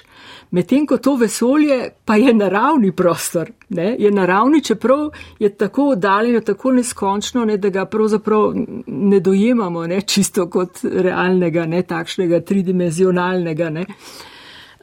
Medtem 0.52 0.86
ko 0.86 0.98
to 0.98 1.16
vesolje 1.16 1.80
pa 2.06 2.20
je 2.20 2.34
naravni 2.34 2.92
prostor, 2.92 3.50
ne, 3.70 3.96
je 4.00 4.12
naravni, 4.12 4.62
čeprav 4.64 5.10
je 5.40 5.50
tako 5.50 5.90
oddaljeno, 5.96 6.42
tako 6.42 6.76
neskončno, 6.78 7.46
ne, 7.46 7.58
da 7.58 7.70
ga 7.70 7.86
pravzaprav 7.86 8.52
ne 8.88 9.20
dojemamo 9.20 9.88
ne, 9.88 10.02
čisto 10.02 10.50
kot 10.50 10.84
realnega, 10.84 11.66
ne 11.66 11.84
takšnega 11.84 12.42
tridimenzionalnega. 12.42 13.70
Ne. 13.70 13.86
Uh, 13.90 14.37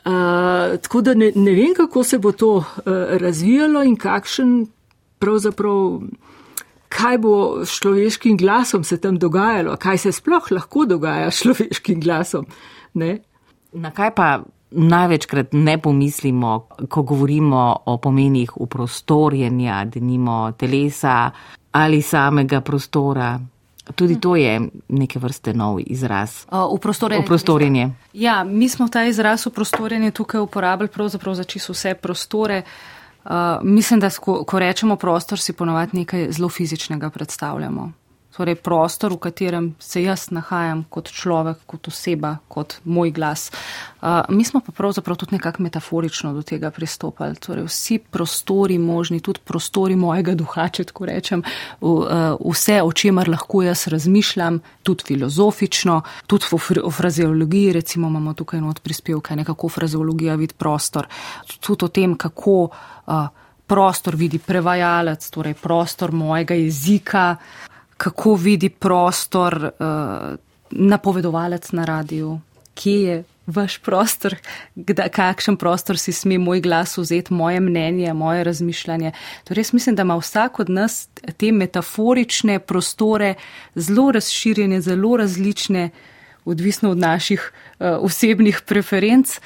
tako 0.04 1.00
da 1.00 1.14
ne, 1.14 1.32
ne 1.34 1.52
vem, 1.52 1.74
kako 1.76 2.04
se 2.04 2.18
bo 2.18 2.32
to 2.32 2.56
uh, 2.56 2.64
razvijalo 3.20 3.82
in 3.82 3.96
kakšen 3.96 4.66
pravzaprav, 5.18 6.00
kaj 6.88 7.18
bo 7.18 7.64
s 7.64 7.80
človeškim 7.80 8.36
glasom 8.36 8.84
se 8.84 9.00
tam 9.00 9.18
dogajalo, 9.18 9.76
kaj 9.76 9.98
se 9.98 10.12
sploh 10.12 10.50
lahko 10.50 10.84
dogaja 10.86 11.30
s 11.30 11.42
človeškim 11.42 12.00
glasom. 12.00 12.46
Ne? 12.94 13.18
Na 13.72 13.90
kaj 13.90 14.14
pa 14.14 14.28
največkrat 14.70 15.52
ne 15.52 15.78
pomislimo, 15.78 16.68
ko 16.88 17.02
govorimo 17.02 17.76
o 17.86 17.96
pomenih 17.98 18.56
uprostorjenja, 18.56 19.84
denimo 19.84 20.52
telesa 20.58 21.30
ali 21.72 22.02
samega 22.02 22.60
prostora? 22.60 23.38
Tudi 23.94 24.20
to 24.20 24.36
je 24.36 24.60
neke 24.88 25.18
vrste 25.18 25.52
nov 25.54 25.80
izraz. 25.86 26.46
Uprostorjenje. 27.24 27.90
Ja, 28.12 28.44
mi 28.44 28.68
smo 28.68 28.88
ta 28.88 29.04
izraz 29.04 29.46
uprostorjenje 29.46 30.10
tukaj 30.10 30.40
uporabljali 30.40 30.88
pravzaprav 30.88 31.34
za 31.34 31.44
čisto 31.44 31.72
vse 31.72 31.94
prostore. 31.94 32.62
Uh, 33.24 33.30
mislim, 33.62 34.00
da 34.00 34.10
ko, 34.10 34.44
ko 34.44 34.58
rečemo 34.58 34.96
prostor, 34.96 35.40
si 35.40 35.52
ponovadi 35.52 35.98
nekaj 35.98 36.30
zelo 36.30 36.48
fizičnega 36.48 37.10
predstavljamo 37.10 37.92
torej 38.36 38.54
prostor, 38.58 39.12
v 39.14 39.18
katerem 39.28 39.66
se 39.78 40.02
jaz 40.02 40.26
nahajam 40.34 40.84
kot 40.90 41.10
človek, 41.14 41.60
kot 41.70 41.88
oseba, 41.88 42.36
kot 42.48 42.80
moj 42.84 43.12
glas. 43.14 43.50
Uh, 44.02 44.26
mi 44.28 44.44
smo 44.44 44.60
pa 44.60 44.72
pravzaprav 44.72 45.16
tudi 45.16 45.36
nekako 45.36 45.62
metaforično 45.62 46.32
do 46.34 46.42
tega 46.42 46.70
pristopali. 46.74 47.38
Torej, 47.38 47.68
vsi 47.68 47.98
prostori 47.98 48.78
možni, 48.78 49.20
tudi 49.20 49.40
prostori 49.44 49.96
mojega 49.96 50.34
duha, 50.34 50.66
če 50.68 50.88
tako 50.90 51.06
rečem, 51.10 51.44
v, 51.80 51.92
uh, 51.92 52.34
vse, 52.42 52.80
o 52.82 52.90
čemer 52.92 53.30
lahko 53.30 53.62
jaz 53.62 53.86
razmišljam, 53.94 54.58
tudi 54.82 55.06
filozofično, 55.12 56.00
tudi 56.26 56.50
v 56.50 56.90
frazeologiji, 56.90 57.72
recimo 57.78 58.10
imamo 58.10 58.34
tukaj 58.34 58.60
not 58.60 58.82
prispevke, 58.82 59.36
nekako 59.36 59.70
frazeologija 59.70 60.34
vidi 60.40 60.58
prostor, 60.58 61.08
tudi 61.60 61.86
o 61.86 61.88
tem, 61.88 62.18
kako. 62.18 62.58
Uh, 63.06 63.42
Prostor 63.64 64.12
vidi 64.20 64.36
prevajalec, 64.36 65.24
torej 65.32 65.54
prostor 65.56 66.10
mojega 66.12 66.52
jezika, 66.54 67.38
kako 67.96 68.34
vidi 68.34 68.68
prostor 68.68 69.70
uh, 69.78 70.36
napovedovalec 70.70 71.72
na 71.72 71.84
radiju, 71.84 72.40
kje 72.74 73.02
je 73.02 73.24
vaš 73.46 73.78
prostor, 73.78 74.34
kda, 74.74 75.08
kakšen 75.08 75.56
prostor 75.56 75.98
si 75.98 76.12
sme 76.12 76.38
moj 76.38 76.60
glas 76.64 76.96
vzeti, 76.98 77.34
moje 77.34 77.60
mnenje, 77.60 78.12
moje 78.14 78.44
razmišljanje. 78.44 79.12
Torej, 79.44 79.60
jaz 79.60 79.72
mislim, 79.72 79.96
da 79.96 80.02
ima 80.02 80.16
vsak 80.16 80.60
od 80.60 80.70
nas 80.70 81.08
te 81.36 81.52
metaforične 81.52 82.58
prostore 82.58 83.34
zelo 83.74 84.10
razširjene, 84.12 84.80
zelo 84.80 85.16
različne, 85.16 85.90
odvisno 86.44 86.90
od 86.90 86.98
naših 86.98 87.52
uh, 87.52 87.86
osebnih 88.00 88.62
preferenc. 88.66 89.38
Uh, 89.38 89.44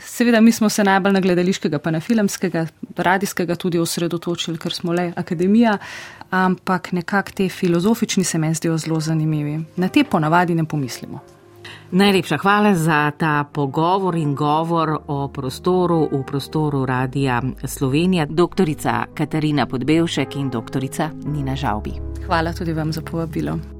seveda, 0.00 0.40
mi 0.40 0.52
smo 0.52 0.68
se 0.68 0.84
najbolj 0.84 1.12
na 1.12 1.20
gledališkega, 1.20 1.78
pa 1.78 1.90
na 1.90 2.00
filmskega, 2.00 2.66
radijskega 2.96 3.56
tudi 3.56 3.78
osredotočili, 3.78 4.58
ker 4.58 4.72
smo 4.72 4.92
le 4.92 5.12
akademija, 5.16 5.78
ampak 6.30 6.92
nekako 6.92 7.30
te 7.30 7.48
filozofični 7.48 8.24
se 8.24 8.38
meni 8.38 8.54
zdijo 8.54 8.78
zelo 8.78 9.00
zanimivi. 9.00 9.60
Na 9.76 9.88
te 9.88 10.04
ponavadi 10.04 10.54
ne 10.54 10.64
pomislimo. 10.64 11.20
Najlepša 11.90 12.36
hvala 12.38 12.74
za 12.74 13.10
ta 13.18 13.44
pogovor 13.52 14.14
in 14.14 14.34
govor 14.34 14.98
o 15.06 15.28
prostoru 15.28 16.08
v 16.12 16.22
prostoru 16.26 16.86
Radija 16.86 17.42
Slovenija, 17.64 18.26
doktorica 18.26 19.04
Katarina 19.14 19.66
Podbevšek 19.66 20.36
in 20.36 20.50
doktorica 20.50 21.10
Nina 21.24 21.56
Žavbi. 21.56 21.92
Hvala 22.26 22.52
tudi 22.52 22.72
vam 22.72 22.92
za 22.92 23.00
povabilo. 23.00 23.73